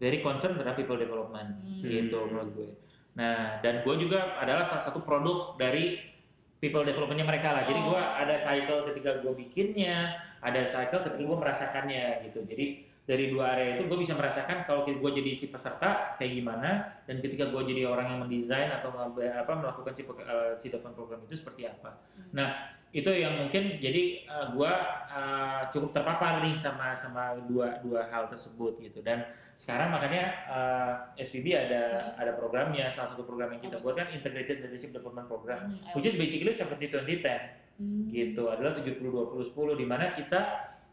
very 0.00 0.18
concern 0.18 0.56
terhadap 0.56 0.74
people 0.74 0.96
development 0.96 1.60
Hmm. 1.60 1.84
gitu 1.84 2.24
menurut 2.24 2.50
gue. 2.50 2.70
Nah 3.14 3.60
dan 3.60 3.84
gue 3.84 3.94
juga 3.94 4.34
adalah 4.36 4.64
salah 4.64 4.80
satu 4.80 5.04
produk 5.04 5.54
dari 5.54 6.00
people 6.56 6.82
developmentnya 6.82 7.24
mereka 7.24 7.52
lah. 7.52 7.64
Jadi 7.64 7.80
gue 7.80 7.94
Oh. 7.94 8.16
ada 8.16 8.34
cycle 8.34 8.84
ketika 8.86 9.20
gue 9.20 9.32
bikinnya, 9.34 10.12
ada 10.40 10.60
cycle 10.62 11.04
ketika 11.04 11.20
gue 11.22 11.38
merasakannya 11.38 12.04
gitu. 12.26 12.44
Jadi 12.44 12.89
dari 13.08 13.32
dua 13.32 13.56
area 13.56 13.80
itu 13.80 13.90
gue 13.90 13.98
bisa 13.98 14.14
merasakan 14.14 14.62
kalau 14.68 14.86
gue 14.86 15.10
jadi 15.10 15.32
si 15.34 15.50
peserta 15.50 16.14
kayak 16.20 16.32
gimana 16.36 17.00
dan 17.08 17.18
ketika 17.18 17.50
gue 17.50 17.62
jadi 17.66 17.88
orang 17.88 18.06
yang 18.14 18.20
mendesain 18.22 18.70
atau 18.70 18.94
apa 18.94 19.52
melakukan 19.56 19.92
si, 19.96 20.02
uh, 20.06 20.54
si 20.60 20.70
development 20.70 20.94
program 20.94 21.20
itu 21.26 21.34
seperti 21.40 21.66
apa. 21.66 21.98
Hmm. 22.14 22.30
Nah 22.36 22.48
itu 22.90 23.06
yang 23.06 23.38
mungkin 23.38 23.78
jadi 23.78 24.26
uh, 24.26 24.46
gue 24.50 24.72
uh, 25.14 25.62
cukup 25.70 25.94
terpapar 25.94 26.42
nih 26.42 26.54
sama 26.58 26.90
sama 26.90 27.38
dua 27.46 27.78
dua 27.86 28.10
hal 28.10 28.26
tersebut 28.26 28.82
gitu 28.82 28.98
dan 28.98 29.30
sekarang 29.54 29.94
makanya 29.94 30.24
uh, 30.50 30.92
SVB 31.14 31.54
ada 31.54 32.14
ada 32.18 32.34
programnya 32.34 32.90
salah 32.90 33.14
satu 33.14 33.22
program 33.22 33.54
yang 33.54 33.62
kita 33.62 33.78
buat 33.78 33.94
kan 33.94 34.10
Integrated 34.10 34.58
Leadership 34.66 34.90
Development 34.90 35.26
Program 35.30 35.58
Hmm, 35.70 35.94
which 35.94 36.06
is 36.08 36.16
basically 36.18 36.50
70-20-10 36.50 37.60
Hmm. 37.80 38.04
gitu 38.12 38.44
adalah 38.52 38.76
70-20-10 38.76 39.80
di 39.80 39.86
mana 39.88 40.12
kita 40.12 40.40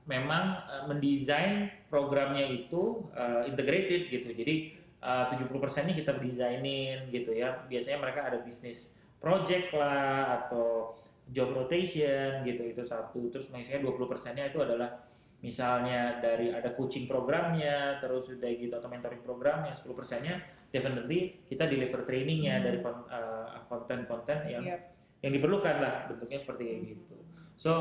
memang 0.08 0.43
uh, 0.65 0.84
mendesain 0.88 1.67
programnya 1.91 2.48
itu 2.48 3.06
uh, 3.12 3.43
integrated 3.43 4.08
gitu 4.08 4.32
jadi 4.32 4.56
uh, 5.04 5.28
70% 5.30 5.52
nya 5.91 5.93
kita 5.93 6.15
desainin 6.17 7.12
gitu 7.12 7.36
ya 7.36 7.67
biasanya 7.67 8.00
mereka 8.00 8.26
ada 8.26 8.39
bisnis 8.39 8.96
project 9.20 9.76
lah 9.76 10.48
atau 10.48 10.96
job 11.28 11.52
rotation 11.52 12.48
gitu 12.48 12.63
itu 12.63 12.82
satu 12.88 13.28
terus 13.28 13.52
misalnya 13.52 13.84
20% 13.84 14.38
nya 14.39 14.48
itu 14.48 14.63
adalah 14.63 14.89
misalnya 15.38 16.17
dari 16.17 16.50
ada 16.50 16.74
coaching 16.74 17.06
programnya 17.06 18.02
terus 18.02 18.32
udah 18.32 18.48
gitu 18.48 18.74
atau 18.74 18.89
mentoring 18.89 19.22
programnya 19.22 19.70
10% 19.70 20.26
nya 20.26 20.39
definitely 20.74 21.43
kita 21.46 21.70
deliver 21.70 22.08
trainingnya 22.08 22.58
Hmm. 22.58 22.65
dari 22.65 22.78
kon- 22.82 23.08
uh, 23.12 23.48
konten-konten 23.70 24.50
yang 24.50 24.63
Yep. 24.65 24.80
yang 25.22 25.32
diperlukan 25.36 25.76
lah 25.84 25.93
bentuknya 26.10 26.39
seperti 26.41 26.63
kayak 26.65 26.80
Hmm. 26.82 26.89
gitu 26.96 27.15
so 27.60 27.72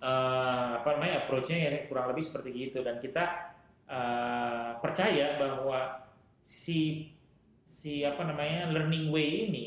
uh, 0.00 0.80
apa 0.82 0.88
namanya 0.96 1.24
approach-nya 1.24 1.56
ya 1.56 1.70
kurang 1.88 2.10
lebih 2.12 2.24
seperti 2.24 2.48
gitu 2.52 2.84
dan 2.84 3.00
kita 3.00 3.54
uh, 3.88 4.76
percaya 4.80 5.40
bahwa 5.40 6.04
si 6.42 7.10
si 7.66 8.06
apa 8.06 8.22
namanya 8.22 8.70
learning 8.70 9.10
way 9.10 9.50
ini 9.50 9.64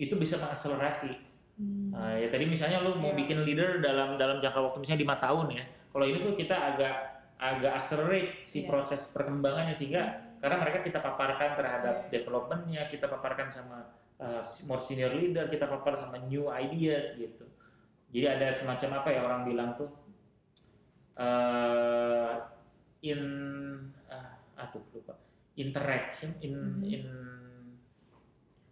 itu 0.00 0.16
bisa 0.16 0.40
mengakselerasi 0.40 1.24
Hmm. 1.54 1.94
Nah, 1.94 2.18
ya 2.18 2.26
tadi 2.26 2.50
misalnya 2.50 2.82
lu 2.82 2.98
mau 2.98 3.14
Iya. 3.14 3.18
bikin 3.22 3.38
leader 3.46 3.78
dalam 3.78 4.18
dalam 4.18 4.42
jangka 4.42 4.58
waktu 4.58 4.78
misalnya 4.82 5.02
lima 5.06 5.16
tahun 5.22 5.46
ya. 5.54 5.64
Kalau 5.94 6.06
ini 6.10 6.18
tuh 6.18 6.34
kita 6.34 6.56
agak 6.74 6.94
agak 7.38 7.72
accelerate 7.78 8.42
si 8.42 8.66
Iya. 8.66 8.74
proses 8.74 9.06
perkembangannya 9.14 9.70
sehingga 9.70 10.02
karena 10.42 10.58
mereka 10.58 10.82
kita 10.82 10.98
paparkan 10.98 11.54
terhadap 11.54 12.10
developmentnya, 12.10 12.90
kita 12.90 13.06
paparkan 13.06 13.48
sama 13.48 13.86
uh, 14.18 14.42
more 14.66 14.82
senior 14.82 15.14
leader, 15.14 15.46
kita 15.46 15.70
papar 15.70 15.94
sama 15.94 16.18
new 16.26 16.50
ideas 16.50 17.14
gitu. 17.14 17.46
Jadi 18.14 18.26
ada 18.30 18.46
semacam 18.54 19.02
apa 19.02 19.08
ya 19.10 19.20
orang 19.26 19.42
bilang 19.42 19.70
tuh 19.74 19.90
uh, 21.18 22.30
in 23.02 23.20
ah, 24.06 24.38
aduh 24.56 24.80
lupa 24.94 25.18
interaction 25.54 26.30
in 26.40 26.54
Mhm. 26.54 26.82
in 26.86 27.04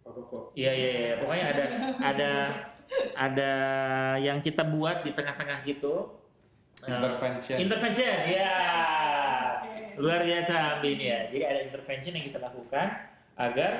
Apa 0.03 0.19
kok? 0.19 0.43
Iya 0.51 0.71
iya 0.71 0.89
iya 0.91 1.13
pokoknya 1.15 1.45
ada 1.47 1.63
ada 1.97 2.31
ada 3.15 3.51
yang 4.19 4.39
kita 4.39 4.67
buat 4.67 5.03
di 5.03 5.15
tengah-tengah 5.15 5.63
gitu. 5.63 6.19
Eh, 6.83 6.91
Intervention. 6.91 7.55
intervention, 7.55 8.15
ya 8.27 8.51
Oke. 9.63 9.95
luar 9.95 10.27
biasa 10.27 10.53
Ambi 10.75 10.99
ini 10.99 11.05
ya. 11.07 11.19
Jadi 11.31 11.43
ada 11.47 11.59
intervention 11.63 12.11
yang 12.19 12.25
kita 12.27 12.39
lakukan 12.43 12.87
agar 13.39 13.71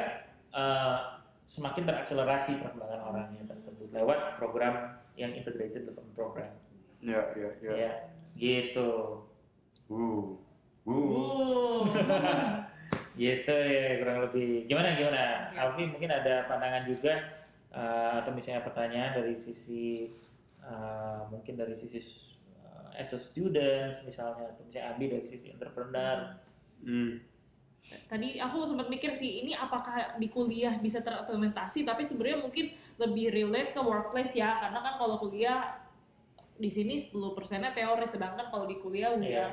eh, 0.56 0.98
semakin 1.44 1.84
terakselerasi 1.84 2.64
perkembangan 2.64 3.02
orangnya 3.04 3.44
tersebut 3.44 3.92
lewat 3.92 4.40
program 4.40 5.03
yang 5.20 5.32
integrated 5.34 5.86
development 5.86 6.16
program. 6.18 6.52
ya, 7.04 7.22
ya, 7.36 7.50
ya. 7.60 7.72
Ya, 7.76 7.92
gitu. 8.40 9.22
Uh. 9.92 10.40
Uh. 10.88 10.92
Uh. 10.92 11.82
Gitu 13.14 13.54
ya 13.54 14.02
kurang 14.02 14.26
lebih. 14.26 14.66
Gimana 14.66 14.98
gimana? 14.98 15.54
Ya. 15.54 15.70
Alfi 15.70 15.86
mungkin 15.86 16.10
ada 16.10 16.50
pandangan 16.50 16.84
juga 16.86 17.14
eh, 17.70 18.12
atau 18.22 18.34
misalnya 18.34 18.66
pertanyaan 18.66 19.14
dari 19.22 19.38
sisi 19.38 20.10
eh, 20.58 21.22
mungkin 21.30 21.54
dari 21.54 21.78
sisi 21.78 22.02
eh, 22.58 23.02
as 23.02 23.14
a 23.14 23.20
student 23.22 23.94
misalnya 24.02 24.50
atau 24.50 24.66
misalnya 24.66 24.98
Abi 24.98 25.06
dari 25.14 25.26
sisi 25.30 25.54
entrepreneur. 25.54 26.42
Hmm. 26.82 27.22
Tadi 27.84 28.40
aku 28.40 28.64
sempat 28.64 28.88
mikir 28.88 29.12
sih 29.12 29.44
ini 29.44 29.52
apakah 29.54 30.16
di 30.16 30.32
kuliah 30.32 30.74
bisa 30.80 31.04
terimplementasi 31.04 31.84
tapi 31.84 32.08
sebenarnya 32.08 32.40
mungkin 32.40 32.72
lebih 32.96 33.30
relate 33.30 33.76
ke 33.76 33.82
workplace 33.84 34.34
ya 34.40 34.56
karena 34.64 34.80
kan 34.80 34.94
kalau 34.98 35.20
kuliah 35.20 35.84
di 36.54 36.70
sini 36.70 36.96
10 36.96 37.12
persennya 37.36 37.76
teori 37.76 38.06
sedangkan 38.08 38.48
kalau 38.48 38.70
di 38.70 38.78
kuliah 38.80 39.12
udah 39.18 39.28
Iya. 39.28 39.48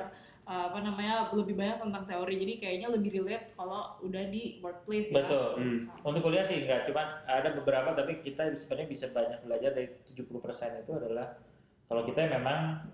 uh, 0.47 0.71
apa 0.71 0.79
namanya 0.79 1.27
lebih 1.33 1.57
banyak 1.57 1.81
tentang 1.81 2.03
teori 2.07 2.33
jadi 2.39 2.53
kayaknya 2.61 2.87
lebih 2.93 3.09
relate 3.19 3.51
kalau 3.57 3.99
udah 4.05 4.23
di 4.31 4.61
workplace 4.63 5.11
ya. 5.11 5.25
Betul. 5.25 5.49
Hmm. 5.59 5.79
Untuk 6.05 6.21
kuliah 6.23 6.45
sih 6.45 6.63
enggak, 6.63 6.87
cuman 6.87 7.25
ada 7.27 7.49
beberapa 7.57 7.91
tapi 7.97 8.21
kita 8.23 8.53
sebenarnya 8.55 8.89
bisa 8.89 9.05
banyak 9.11 9.39
belajar 9.43 9.75
dari 9.75 9.89
70% 10.07 10.81
itu 10.87 10.91
adalah 10.95 11.27
kalau 11.89 12.07
kita 12.07 12.31
memang 12.31 12.85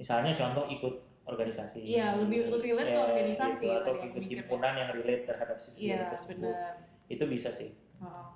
misalnya 0.00 0.32
contoh 0.32 0.64
ikut 0.72 1.09
organisasi. 1.28 1.80
Iya, 1.84 2.16
lebih 2.20 2.48
relate 2.48 2.90
ke 2.90 3.00
organisasi 3.00 3.66
gitu, 3.66 3.72
ya 3.72 3.82
atau 3.84 3.92
himpunan 4.02 4.72
yang 4.74 4.90
relate 4.96 5.24
terhadap 5.28 5.56
sisi 5.60 5.92
Iya 5.92 6.08
tersebut. 6.08 6.40
benar. 6.42 6.88
Itu 7.06 7.24
bisa 7.28 7.50
sih. 7.52 7.70
Heeh. 8.00 8.26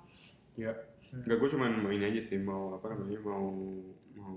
Ya. 0.55 0.71
Enggak, 1.15 1.37
gue 1.39 1.49
cuman 1.55 1.71
mau 1.79 1.91
ini 1.95 2.05
aja 2.11 2.21
sih, 2.23 2.35
mau 2.39 2.75
apa 2.75 2.91
namanya, 2.91 3.19
mau 3.23 3.47
mau 4.19 4.35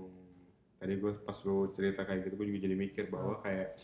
tadi 0.79 0.95
gue 0.95 1.11
pas 1.27 1.35
lu 1.43 1.67
cerita 1.75 2.07
kayak 2.07 2.23
gitu, 2.23 2.39
gue 2.39 2.47
juga 2.55 2.59
jadi 2.71 2.75
mikir 2.79 3.05
bahwa 3.11 3.35
kayak 3.43 3.75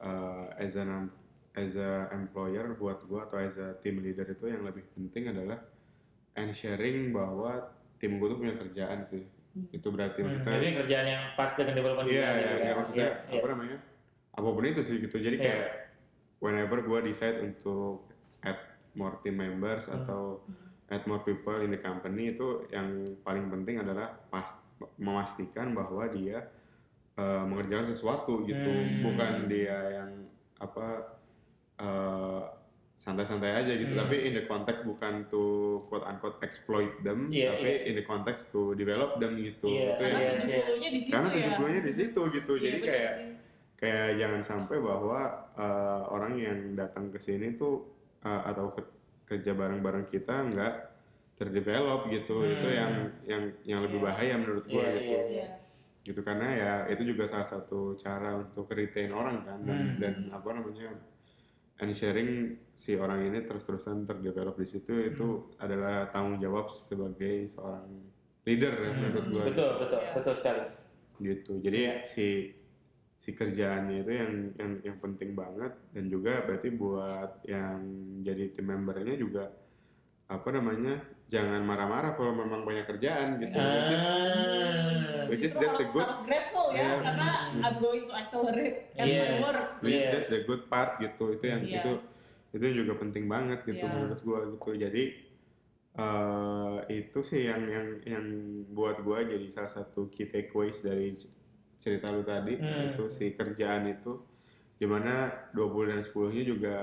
uh, 0.00 0.48
as 0.56 0.72
an 0.80 1.12
as 1.52 1.76
a 1.76 2.08
employer 2.16 2.72
buat 2.80 3.04
gue 3.04 3.20
atau 3.20 3.36
as 3.36 3.60
a 3.60 3.76
team 3.84 4.00
leader 4.00 4.24
itu 4.24 4.48
yang 4.48 4.64
lebih 4.64 4.88
penting 4.96 5.36
adalah 5.36 5.60
ensuring 6.34 7.12
bahwa 7.12 7.76
tim 8.00 8.16
gue 8.16 8.26
tuh 8.26 8.38
punya 8.40 8.54
kerjaan 8.56 9.04
sih. 9.04 9.22
Hmm. 9.54 9.70
Itu 9.70 9.88
berarti 9.88 10.18
Hmm, 10.18 10.34
maksudnya 10.34 10.50
maksudnya 10.50 10.74
kerjaan 10.82 11.06
yang 11.06 11.22
pas 11.32 11.50
dengan 11.54 11.74
development 11.74 12.06
Iya, 12.06 12.18
iya, 12.18 12.26
gitu 12.26 12.34
iya, 12.34 12.58
kan. 12.66 12.74
maksudnya 12.76 13.06
Iya, 13.06 13.14
iya. 13.30 13.38
apa 13.38 13.46
namanya? 13.48 13.78
Apa 14.34 14.48
pun 14.50 14.64
itu 14.66 14.80
sih 14.82 14.96
gitu. 14.98 15.16
Jadi 15.16 15.36
Iya. 15.38 15.44
kayak 15.46 15.68
whenever 16.38 16.78
gua 16.82 16.98
decide 17.00 17.38
untuk 17.38 18.10
add 18.42 18.58
more 18.92 19.14
team 19.22 19.38
members 19.38 19.86
Hmm. 19.86 20.02
atau 20.02 20.42
add 20.86 21.06
more 21.06 21.22
people 21.22 21.54
in 21.58 21.70
the 21.70 21.78
company 21.78 22.28
itu 22.28 22.66
yang 22.68 22.86
paling 23.22 23.46
penting 23.48 23.78
adalah 23.78 24.10
pas 24.28 24.50
memastikan 24.98 25.70
bahwa 25.70 26.02
dia 26.08 26.50
uh, 27.14 27.46
mengerjakan 27.46 27.86
sesuatu 27.86 28.42
gitu, 28.42 28.58
Hmm. 28.74 29.06
bukan 29.06 29.46
dia 29.46 30.02
yang 30.02 30.10
apa 30.58 31.14
uh, 31.78 32.42
santai-santai 32.96 33.52
aja 33.56 33.72
gitu, 33.74 33.92
Hmm. 33.92 34.02
tapi 34.02 34.16
in 34.22 34.32
the 34.32 34.44
context 34.44 34.82
bukan 34.82 35.26
to 35.26 35.42
quote 35.84 36.02
unquote 36.02 36.38
exploit 36.40 36.94
them, 37.00 37.26
Iya, 37.26 37.52
tapi 37.52 37.70
in 37.84 37.94
the 37.94 38.04
context 38.04 38.48
to 38.48 38.72
develop 38.72 39.18
them 39.18 39.34
gitu. 39.36 39.66
Iya, 39.66 39.92
Itu 39.92 40.02
Karena 40.04 40.20
yes. 40.24 40.42
70-nya 40.44 40.88
di 40.88 41.00
situ 41.00 41.12
karena 41.12 41.28
ya. 41.28 41.42
70-nya 41.50 41.80
di 41.82 41.92
situ 41.92 42.20
gitu. 42.30 42.52
Iya, 42.54 42.64
Jadi 42.64 42.78
kayak 42.80 43.10
sih. 43.12 43.26
kayak 43.76 44.08
jangan 44.16 44.40
sampai 44.40 44.76
bahwa 44.78 45.20
uh, 45.52 46.02
orang 46.08 46.32
yang 46.36 46.58
datang 46.72 47.10
ke 47.10 47.18
sini 47.18 47.52
tuh 47.52 47.82
uh, 48.22 48.42
atau 48.46 48.70
ke- 48.70 48.92
kerja 49.26 49.52
bareng-bareng 49.52 50.06
kita 50.06 50.46
nggak 50.46 50.74
terdevelop 51.34 52.06
gitu. 52.08 52.40
Hmm. 52.40 52.52
Itu 52.52 52.68
yang 52.70 52.92
yang 53.24 53.42
yang 53.64 53.80
lebih 53.82 53.98
Iya. 53.98 54.06
bahaya 54.06 54.34
menurut 54.36 54.64
gua 54.64 54.80
Iya, 54.80 54.92
gitu. 54.92 55.04
iya, 55.04 55.22
Iya. 55.28 55.46
Gitu 56.04 56.20
karena 56.20 56.46
ya 56.52 56.72
itu 56.86 57.02
juga 57.02 57.24
salah 57.24 57.48
satu 57.48 57.96
cara 57.96 58.36
untuk 58.36 58.70
retain 58.70 59.10
orang 59.10 59.42
kan 59.42 59.58
dan, 59.60 59.76
Hmm. 59.82 59.96
dan 59.98 60.14
apa 60.30 60.48
namanya 60.52 60.94
and 61.76 61.90
sharing 61.92 62.30
si 62.72 62.94
orang 62.94 63.26
ini 63.26 63.42
terus-terusan 63.42 64.04
terdevelop 64.04 64.54
di 64.54 64.66
situ 64.66 64.92
itu 65.04 65.26
Hmm. 65.26 65.58
adalah 65.58 66.06
tanggung 66.08 66.38
jawab 66.38 66.70
sebagai 66.70 67.46
seorang 67.46 67.86
leader 68.44 68.74
ya 68.74 68.90
Hmm, 68.90 69.00
menurut 69.00 69.26
gua 69.28 69.44
Betul, 69.48 69.70
betul, 69.80 70.00
Iya. 70.00 70.10
betul 70.14 70.34
sekali. 70.34 70.62
gitu 71.14 71.52
jadi 71.58 71.80
si 72.02 72.50
si 73.14 73.30
kerjaannya 73.30 74.02
itu 74.02 74.10
yang 74.10 74.32
yang 74.54 74.72
yang 74.82 74.96
penting 74.98 75.32
banget 75.32 75.70
dan 75.90 76.04
juga 76.06 76.42
berarti 76.42 76.68
buat 76.70 77.46
yang 77.46 77.78
jadi 78.20 78.50
tim 78.50 78.66
membernya 78.66 79.14
juga 79.14 79.54
apa 80.26 80.48
namanya 80.50 80.98
jangan 81.34 81.60
marah-marah 81.60 82.14
kalau 82.14 82.30
memang 82.32 82.62
banyak 82.62 82.86
kerjaan 82.86 83.42
gitu 83.42 83.58
which 83.58 83.90
is 83.90 84.04
which 85.26 85.42
is 85.42 85.52
that's 85.58 85.74
harus, 85.74 85.90
good 85.90 86.06
harus 86.06 86.20
grateful 86.22 86.66
ya 86.70 86.78
Iya. 86.78 86.94
karena 87.02 87.28
I'm 87.58 87.76
going 87.82 88.04
to 88.06 88.14
accelerate 88.14 88.76
at 88.94 89.06
Yes. 89.06 89.18
my 89.18 89.42
work. 89.42 89.66
which 89.82 89.94
is 89.94 90.04
Yes. 90.06 90.12
that's 90.14 90.30
the 90.30 90.40
good 90.44 90.62
part 90.68 90.94
gitu 90.96 91.24
itu 91.34 91.44
yang 91.44 91.62
Iya. 91.64 91.82
itu 91.82 91.92
itu 92.54 92.66
juga 92.78 92.92
penting 92.94 93.26
banget 93.26 93.66
gitu 93.66 93.82
Iya. 93.82 93.90
menurut 93.90 94.20
gua 94.22 94.38
gitu 94.46 94.70
jadi 94.78 95.04
eh 95.94 96.76
itu 96.92 97.18
sih 97.22 97.46
yang 97.46 97.62
yang 97.66 97.86
yang 98.02 98.26
buat 98.70 98.98
gua 99.00 99.22
jadi 99.22 99.46
salah 99.48 99.70
satu 99.72 100.10
key 100.10 100.26
takeaways 100.26 100.78
dari 100.78 101.14
cerita 101.76 102.10
lu 102.10 102.22
tadi 102.22 102.54
Hmm. 102.54 102.90
itu 102.90 103.06
si 103.08 103.30
kerjaan 103.32 103.86
itu 103.86 104.22
di 104.74 104.86
mana 104.86 105.30
20 105.50 105.90
dan 105.90 106.00
10 106.02 106.30
nya 106.30 106.42
juga 106.44 106.76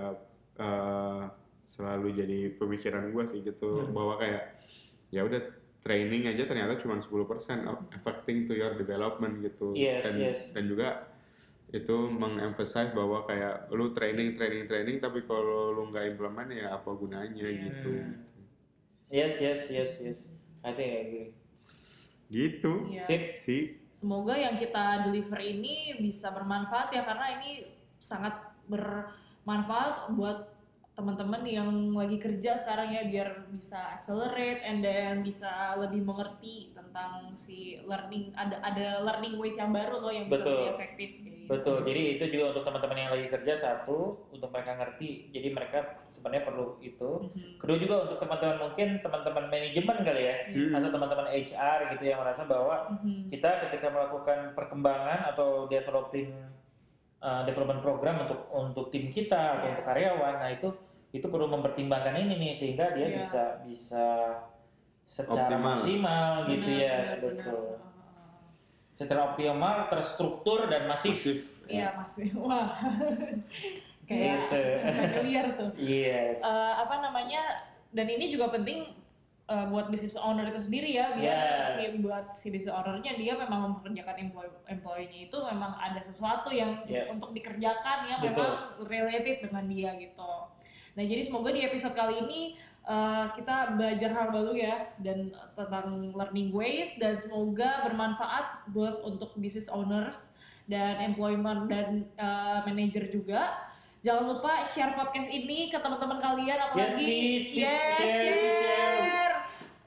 eh, 0.57 1.23
selalu 1.71 2.07
jadi 2.13 2.39
pemikiran 2.53 3.07
gua 3.09 3.23
sih 3.23 3.39
gitu 3.39 3.79
Hmm. 3.81 3.95
bahwa 3.95 4.19
kayak 4.19 4.59
ya 5.07 5.23
udah 5.23 5.39
training 5.79 6.27
aja 6.27 6.43
ternyata 6.43 6.75
cuma 6.77 6.99
10% 6.99 7.63
of 7.65 7.79
affecting 7.91 8.43
to 8.43 8.53
your 8.53 8.75
development 8.75 9.39
gitu 9.39 9.71
Yes, 9.73 10.03
dan 10.03 10.13
yes. 10.15 10.37
dan 10.51 10.67
juga 10.67 11.07
itu 11.71 11.95
mengemphasize 12.11 12.91
bahwa 12.91 13.23
kayak 13.23 13.71
lu 13.71 13.89
training 13.89 14.35
training 14.35 14.67
training 14.67 14.99
tapi 14.99 15.23
kalau 15.23 15.71
lu 15.71 15.87
nggak 15.87 16.11
implement 16.11 16.51
ya 16.51 16.75
apa 16.75 16.91
gunanya 16.91 17.39
Iya. 17.41 17.63
gitu 17.65 17.91
Hmm. 17.93 18.15
Yes, 19.07 19.39
yes, 19.39 19.59
yes, 19.69 19.91
yes. 19.97 20.17
I 20.61 20.71
think 20.71 20.89
I 20.89 20.99
agree. 21.01 21.29
gitu 22.29 22.87
Iya. 22.89 23.03
Sip. 23.03 23.23
sih 23.33 23.63
Semoga 23.91 24.33
yang 24.33 24.55
kita 24.55 25.05
deliver 25.05 25.37
ini 25.37 25.93
bisa 25.97 26.27
bermanfaat 26.29 26.89
ya 26.89 27.03
karena 27.03 27.37
ini 27.37 27.69
sangat 27.97 28.33
bermanfaat 28.65 30.11
buat 30.11 30.50
teman-teman 30.91 31.41
yang 31.47 31.69
lagi 31.95 32.19
kerja 32.19 32.59
sekarang 32.59 32.91
ya 32.91 33.07
biar 33.07 33.47
bisa 33.47 33.95
accelerate 33.95 34.59
and 34.61 34.83
then 34.83 35.23
bisa 35.23 35.73
lebih 35.79 36.03
mengerti 36.03 36.75
tentang 36.75 37.31
si 37.33 37.79
learning 37.87 38.35
ada 38.35 38.59
ada 38.59 38.99
learning 38.99 39.39
ways 39.39 39.55
yang 39.55 39.71
baru 39.71 40.03
loh 40.03 40.11
yang 40.11 40.27
bisa 40.27 40.43
Betul. 40.43 40.51
lebih 40.51 40.71
efektif 40.75 41.09
gitu. 41.23 41.31
Betul. 41.51 41.83
Jadi 41.83 42.01
itu 42.15 42.25
juga 42.31 42.55
untuk 42.55 42.63
teman-teman 42.63 42.95
yang 42.95 43.11
lagi 43.11 43.27
kerja 43.27 43.53
satu, 43.59 44.23
untuk 44.31 44.49
mereka 44.55 44.71
ngerti. 44.79 45.35
Jadi 45.35 45.47
mereka 45.51 45.77
sebenarnya 46.07 46.47
perlu 46.47 46.79
itu. 46.79 47.27
Mhm. 47.27 47.59
Kedua 47.59 47.75
juga 47.75 47.95
untuk 48.07 48.17
teman-teman 48.23 48.57
mungkin 48.61 48.87
teman-teman 49.03 49.45
manajemen 49.51 49.97
kali 49.99 50.21
ya, 50.31 50.35
Hmm. 50.47 50.71
atau 50.79 50.89
teman-teman 50.95 51.27
HR 51.27 51.79
gitu 51.91 52.03
yang 52.07 52.19
merasa 52.23 52.47
bahwa 52.47 52.75
Mhm. 52.99 53.27
kita 53.27 53.67
ketika 53.67 53.87
melakukan 53.91 54.55
perkembangan 54.55 55.27
atau 55.35 55.67
developing 55.67 56.31
uh, 57.21 57.41
development 57.43 57.79
program 57.79 58.25
untuk 58.25 58.39
untuk 58.49 58.85
tim 58.89 59.07
kita 59.07 59.37
atau 59.55 59.63
Yes. 59.63 59.71
untuk 59.71 59.85
karyawan, 59.85 60.35
nah 60.37 60.49
itu 60.49 60.67
itu 61.11 61.25
perlu 61.25 61.47
mempertimbangkan 61.47 62.15
ini 62.17 62.33
nih 62.37 62.51
sehingga 62.51 62.91
dia 62.91 63.07
Iya. 63.07 63.17
bisa 63.17 63.43
bisa 63.61 64.05
secara 65.01 65.47
Optimal. 65.49 65.75
maksimal 65.75 66.27
gitu 66.47 66.65
Benar, 66.65 66.79
ya, 66.79 66.95
benar, 66.97 67.17
benar. 67.17 67.31
betul. 67.35 67.63
Secara 68.91 69.21
optimal, 69.25 69.75
terstruktur 69.87 70.59
dan 70.65 70.85
masif. 70.85 71.15
Masif. 71.15 71.39
Iya 71.65 71.87
masih 71.95 72.27
wah 72.43 72.69
kayak 74.03 74.37
Gitu. 74.41 74.61
familiar 74.83 75.45
tuh. 75.53 75.69
Yes. 75.97 76.37
Eh, 76.39 76.73
apa 76.77 76.95
namanya 76.99 77.41
dan 77.89 78.07
ini 78.07 78.27
juga 78.27 78.47
penting 78.49 78.87
eh, 79.45 79.65
buat 79.67 79.89
business 79.89 80.13
owner 80.15 80.45
itu 80.47 80.61
sendiri 80.61 80.89
ya 80.91 81.13
biar 81.13 81.37
Yes. 81.37 81.67
si 81.73 81.83
buat 81.99 82.25
si 82.31 82.47
business 82.49 82.71
ownernya 82.71 83.15
dia 83.15 83.33
memang 83.35 83.59
mempekerjakan 83.73 84.15
employee 84.21 84.53
employee-nya 84.69 85.19
itu 85.27 85.37
memang 85.41 85.71
ada 85.75 85.99
sesuatu 85.99 86.49
yang 86.49 86.83
Yeah. 86.85 87.09
untuk 87.09 87.31
dikerjakan 87.31 88.05
yang 88.05 88.19
Betul. 88.21 88.35
memang 88.37 88.53
related 88.85 89.37
dengan 89.43 89.63
dia 89.65 89.89
gitu. 89.97 90.33
Nah 90.91 91.03
jadi 91.03 91.21
semoga 91.23 91.49
di 91.49 91.63
episode 91.63 91.95
kali 91.95 92.21
ini 92.21 92.41
eh, 92.81 93.25
kita 93.37 93.77
belajar 93.77 94.09
hal 94.09 94.27
baru 94.29 94.57
ya 94.57 94.75
dan 94.97 95.29
tentang 95.53 96.11
learning 96.11 96.49
ways 96.49 96.97
dan 96.97 97.13
semoga 97.13 97.85
bermanfaat 97.85 98.65
both 98.69 99.05
untuk 99.05 99.37
business 99.37 99.69
owners 99.69 100.33
dan 100.65 100.97
employment 101.03 101.67
dan 101.67 102.07
eh, 102.15 102.59
manager 102.63 103.05
juga. 103.05 103.69
Jangan 104.01 104.33
lupa 104.33 104.65
share 104.65 104.97
podcast 104.97 105.29
ini 105.29 105.69
ke 105.69 105.77
teman-teman 105.77 106.17
kalian 106.17 106.57
apalagi 106.57 106.97
please, 106.97 107.53
please 107.53 107.69
yes, 107.69 108.01
share, 108.01 108.09
share. 108.09 108.49
share. 108.49 109.30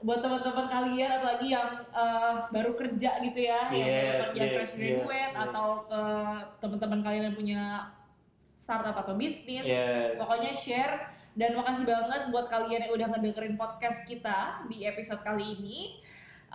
Buat 0.03 0.19
teman-teman 0.19 0.67
kalian 0.67 1.11
apalagi 1.21 1.47
yang 1.55 1.69
eh, 1.91 2.35
baru 2.51 2.71
kerja 2.75 3.11
gitu 3.23 3.39
ya, 3.39 3.71
yang 3.71 3.87
Yes, 3.87 4.19
kerja 4.29 4.41
yes, 4.43 4.53
fresh 4.53 4.73
yes, 4.73 4.79
graduate 4.79 5.33
yes. 5.33 5.43
atau 5.47 5.67
ke 5.87 6.01
teman-teman 6.59 6.99
kalian 7.01 7.23
yang 7.31 7.37
punya 7.37 7.61
startup 8.59 8.95
atau 8.97 9.13
bisnis. 9.15 9.63
Yes. 9.63 10.19
Pokoknya 10.19 10.51
share 10.51 10.95
dan 11.35 11.51
makasih 11.55 11.83
banget 11.83 12.21
buat 12.31 12.47
kalian 12.47 12.87
yang 12.87 12.93
udah 12.95 13.07
ngedengerin 13.11 13.55
podcast 13.59 14.07
kita 14.07 14.63
di 14.71 14.87
episode 14.87 15.19
kali 15.19 15.59
ini. 15.59 15.99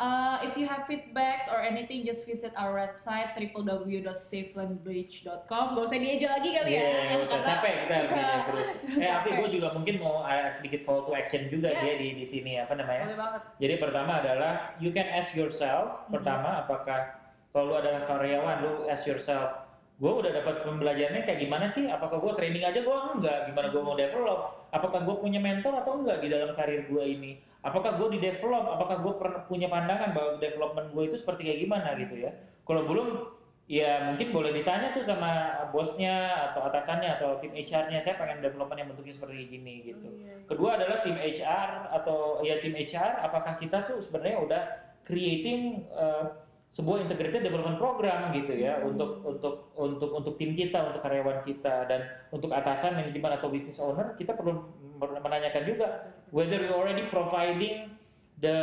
Uh, 0.01 0.41
if 0.41 0.57
you 0.57 0.65
have 0.65 0.89
feedbacks 0.89 1.45
or 1.53 1.61
anything, 1.61 2.01
just 2.01 2.25
visit 2.25 2.57
our 2.57 2.73
website 2.73 3.37
www.stephenbridge.com. 3.37 5.65
Gak 5.77 5.85
usah 5.85 6.01
dia 6.01 6.17
aja 6.17 6.41
lagi 6.41 6.57
kali 6.57 6.73
Iya, 6.73 6.81
ya. 6.81 7.05
nggak 7.13 7.29
usah 7.29 7.41
capek 7.45 7.73
kita. 7.85 8.01
Eh, 9.05 9.11
tapi 9.13 9.37
gue 9.37 9.61
juga 9.61 9.77
mungkin 9.77 10.01
mau 10.01 10.25
uh, 10.25 10.49
sedikit 10.49 10.89
call 10.89 11.05
to 11.05 11.13
action 11.13 11.53
juga 11.53 11.69
ya 11.69 11.85
Yes. 11.85 12.01
di 12.01 12.09
di 12.17 12.25
sini 12.25 12.57
apa 12.57 12.81
namanya? 12.81 13.13
Boleh 13.13 13.21
banget. 13.21 13.43
Jadi 13.61 13.75
pertama 13.77 14.25
adalah 14.25 14.73
you 14.81 14.89
can 14.89 15.05
ask 15.05 15.37
yourself. 15.37 16.09
Pertama, 16.09 16.65
apakah 16.65 17.21
kalau 17.53 17.69
lu 17.69 17.77
adalah 17.77 18.09
karyawan, 18.09 18.57
lu 18.65 18.89
ask 18.89 19.05
yourself, 19.05 19.60
gue 20.01 20.13
udah 20.25 20.33
dapat 20.33 20.65
pembelajarannya 20.65 21.29
kayak 21.29 21.41
gimana 21.45 21.69
sih? 21.69 21.85
Apakah 21.85 22.25
gue 22.25 22.33
training 22.33 22.65
aja 22.65 22.81
gue 22.81 22.97
enggak? 23.21 23.53
Gimana 23.53 23.69
gue 23.69 23.83
mau 23.85 23.93
develop? 23.93 24.73
Apakah 24.73 25.05
gue 25.05 25.17
punya 25.21 25.37
mentor 25.37 25.77
atau 25.77 26.01
enggak 26.01 26.25
di 26.25 26.33
dalam 26.33 26.57
karir 26.57 26.89
gue 26.89 27.05
ini? 27.05 27.37
Apakah 27.61 28.01
gue 28.01 28.17
di 28.17 28.19
develop? 28.25 28.65
Apakah 28.65 29.05
gue 29.05 29.13
pernah 29.21 29.45
punya 29.45 29.69
pandangan 29.69 30.17
bahwa 30.17 30.41
development 30.41 30.97
gue 30.97 31.05
itu 31.13 31.17
seperti 31.21 31.53
kayak 31.53 31.61
gimana 31.69 31.93
gitu 32.01 32.17
ya? 32.17 32.33
Kalau 32.65 32.89
belum, 32.89 33.29
ya 33.69 34.09
mungkin 34.09 34.33
boleh 34.33 34.57
ditanya 34.57 34.97
tuh 34.97 35.05
sama 35.05 35.69
bosnya 35.69 36.49
atau 36.49 36.65
atasannya 36.65 37.21
atau 37.21 37.37
tim 37.45 37.53
HR-nya. 37.53 38.01
Saya 38.01 38.17
pengen 38.17 38.41
development 38.41 38.81
yang 38.81 38.89
bentuknya 38.89 39.13
seperti 39.13 39.53
gini 39.53 39.85
gitu. 39.85 40.09
Iya. 40.09 40.49
Kedua 40.49 40.81
adalah 40.81 41.05
tim 41.05 41.21
HR 41.21 41.93
atau 41.93 42.41
ya 42.41 42.57
tim 42.65 42.73
HR 42.73 43.21
apakah 43.21 43.61
kita 43.61 43.85
tuh 43.85 44.01
sebenarnya 44.01 44.39
udah 44.41 44.63
creating 45.05 45.85
uh, 45.93 46.49
sebuah 46.71 47.03
integrated 47.03 47.43
development 47.43 47.77
program 47.77 48.31
gitu 48.31 48.55
ya 48.55 48.79
Hmm. 48.79 48.95
untuk 48.95 49.27
untuk 49.27 49.55
untuk 49.75 50.11
untuk 50.15 50.35
tim 50.39 50.55
kita, 50.55 50.95
untuk 50.95 51.03
karyawan 51.03 51.43
kita 51.43 51.91
dan 51.91 52.01
untuk 52.31 52.55
atasan 52.55 52.95
manajemen 52.95 53.35
atau 53.35 53.51
business 53.51 53.83
owner 53.83 54.15
kita 54.15 54.39
perlu 54.39 54.71
menanyakan 55.01 55.67
juga 55.67 55.87
whether 56.31 56.63
we 56.63 56.71
already 56.71 57.11
providing 57.11 57.91
the 58.39 58.57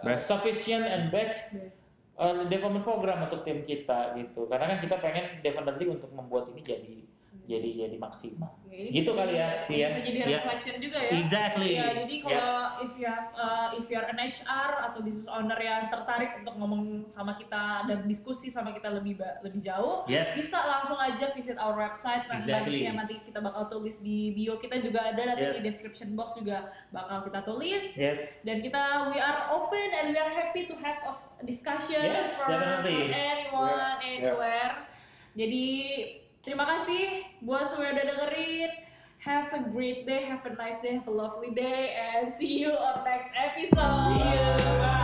uh, 0.00 0.16
Best. 0.16 0.26
sufficient 0.26 0.82
and 0.82 1.12
best 1.12 1.52
Yes. 1.52 2.00
uh, 2.16 2.48
development 2.48 2.82
program 2.82 3.28
untuk 3.28 3.44
tim 3.44 3.62
kita 3.62 4.16
gitu. 4.16 4.48
Karena 4.48 4.74
kan 4.74 4.78
kita 4.80 4.96
pengen 4.98 5.38
definitely 5.40 5.86
untuk 5.86 6.08
membuat 6.10 6.48
ini 6.50 6.64
jadi 6.64 6.96
jadi 7.46 7.70
jadi 7.86 7.96
maksimal. 7.96 8.52
Ya, 8.64 8.76
ini 8.86 8.90
Gitu 8.96 9.10
kali 9.12 9.34
ya, 9.34 9.48
ini 9.66 9.74
Iya. 9.76 9.86
Bisa 9.88 10.00
jadi 10.00 10.18
Iya. 10.20 10.26
reflection 10.38 10.74
juga 10.78 10.98
ya. 10.98 11.10
Exactly. 11.18 11.70
Ya, 11.74 11.86
jadi 11.96 12.14
kalau 12.22 12.38
Yes. 12.62 12.84
if 12.84 12.92
you 12.94 13.06
have 13.06 13.28
uh, 13.34 13.68
if 13.74 13.84
you 13.86 13.96
are 13.96 14.06
an 14.06 14.18
HR 14.18 14.70
atau 14.86 14.98
business 15.00 15.26
owner 15.26 15.58
yang 15.58 15.88
tertarik 15.88 16.30
untuk 16.38 16.54
ngomong 16.54 16.82
sama 17.04 17.34
kita 17.34 17.84
dan 17.84 18.04
diskusi 18.04 18.46
sama 18.48 18.70
kita 18.70 18.90
lebih 18.90 19.18
lebih 19.42 19.58
jauh, 19.58 20.06
Yes. 20.06 20.32
bisa 20.32 20.58
langsung 20.60 20.96
aja 20.96 21.30
visit 21.30 21.56
our 21.56 21.74
website 21.74 22.24
nah, 22.26 22.38
Exactly. 22.38 22.80
nanti 22.80 22.86
yang 22.86 22.96
nanti 22.96 23.14
kita 23.22 23.38
bakal 23.38 23.66
tulis 23.66 23.98
di 23.98 24.32
bio 24.32 24.54
kita 24.54 24.78
juga 24.78 25.04
ada 25.04 25.22
nanti 25.26 25.44
Yes. 25.44 25.58
di 25.58 25.62
description 25.64 26.14
box 26.14 26.34
juga 26.34 26.70
bakal 26.90 27.26
kita 27.26 27.40
tulis 27.42 27.84
Yes. 27.94 28.40
dan 28.42 28.60
kita 28.60 28.80
we 29.10 29.18
are 29.18 29.50
open 29.50 29.88
and 29.90 30.10
we 30.10 30.18
are 30.18 30.30
happy 30.30 30.64
to 30.64 30.74
have 30.76 30.98
a 31.02 31.12
discussion 31.42 31.98
Yes, 32.00 32.36
for, 32.36 32.52
for 32.52 32.86
anyone 33.10 33.96
Yeah, 33.98 34.06
yeah. 34.06 34.30
anywhere. 34.30 34.72
Jadi 35.30 35.66
terima 36.42 36.64
kasih 36.64 37.24
buat 37.40 37.68
semua 37.68 37.90
yang 37.90 37.96
udah 38.00 38.06
dengerin. 38.14 38.70
Have 39.20 39.52
a 39.52 39.60
great 39.68 40.08
day, 40.08 40.24
have 40.24 40.40
a 40.48 40.56
nice 40.56 40.80
day, 40.80 40.96
have 40.96 41.04
a 41.04 41.12
lovely 41.12 41.52
day, 41.52 41.92
and 41.92 42.32
see 42.32 42.64
you 42.64 42.72
on 42.72 43.04
next 43.04 43.28
episode. 43.36 44.16
See 44.16 44.24
you. 44.24 44.80
Bye. 44.80 44.99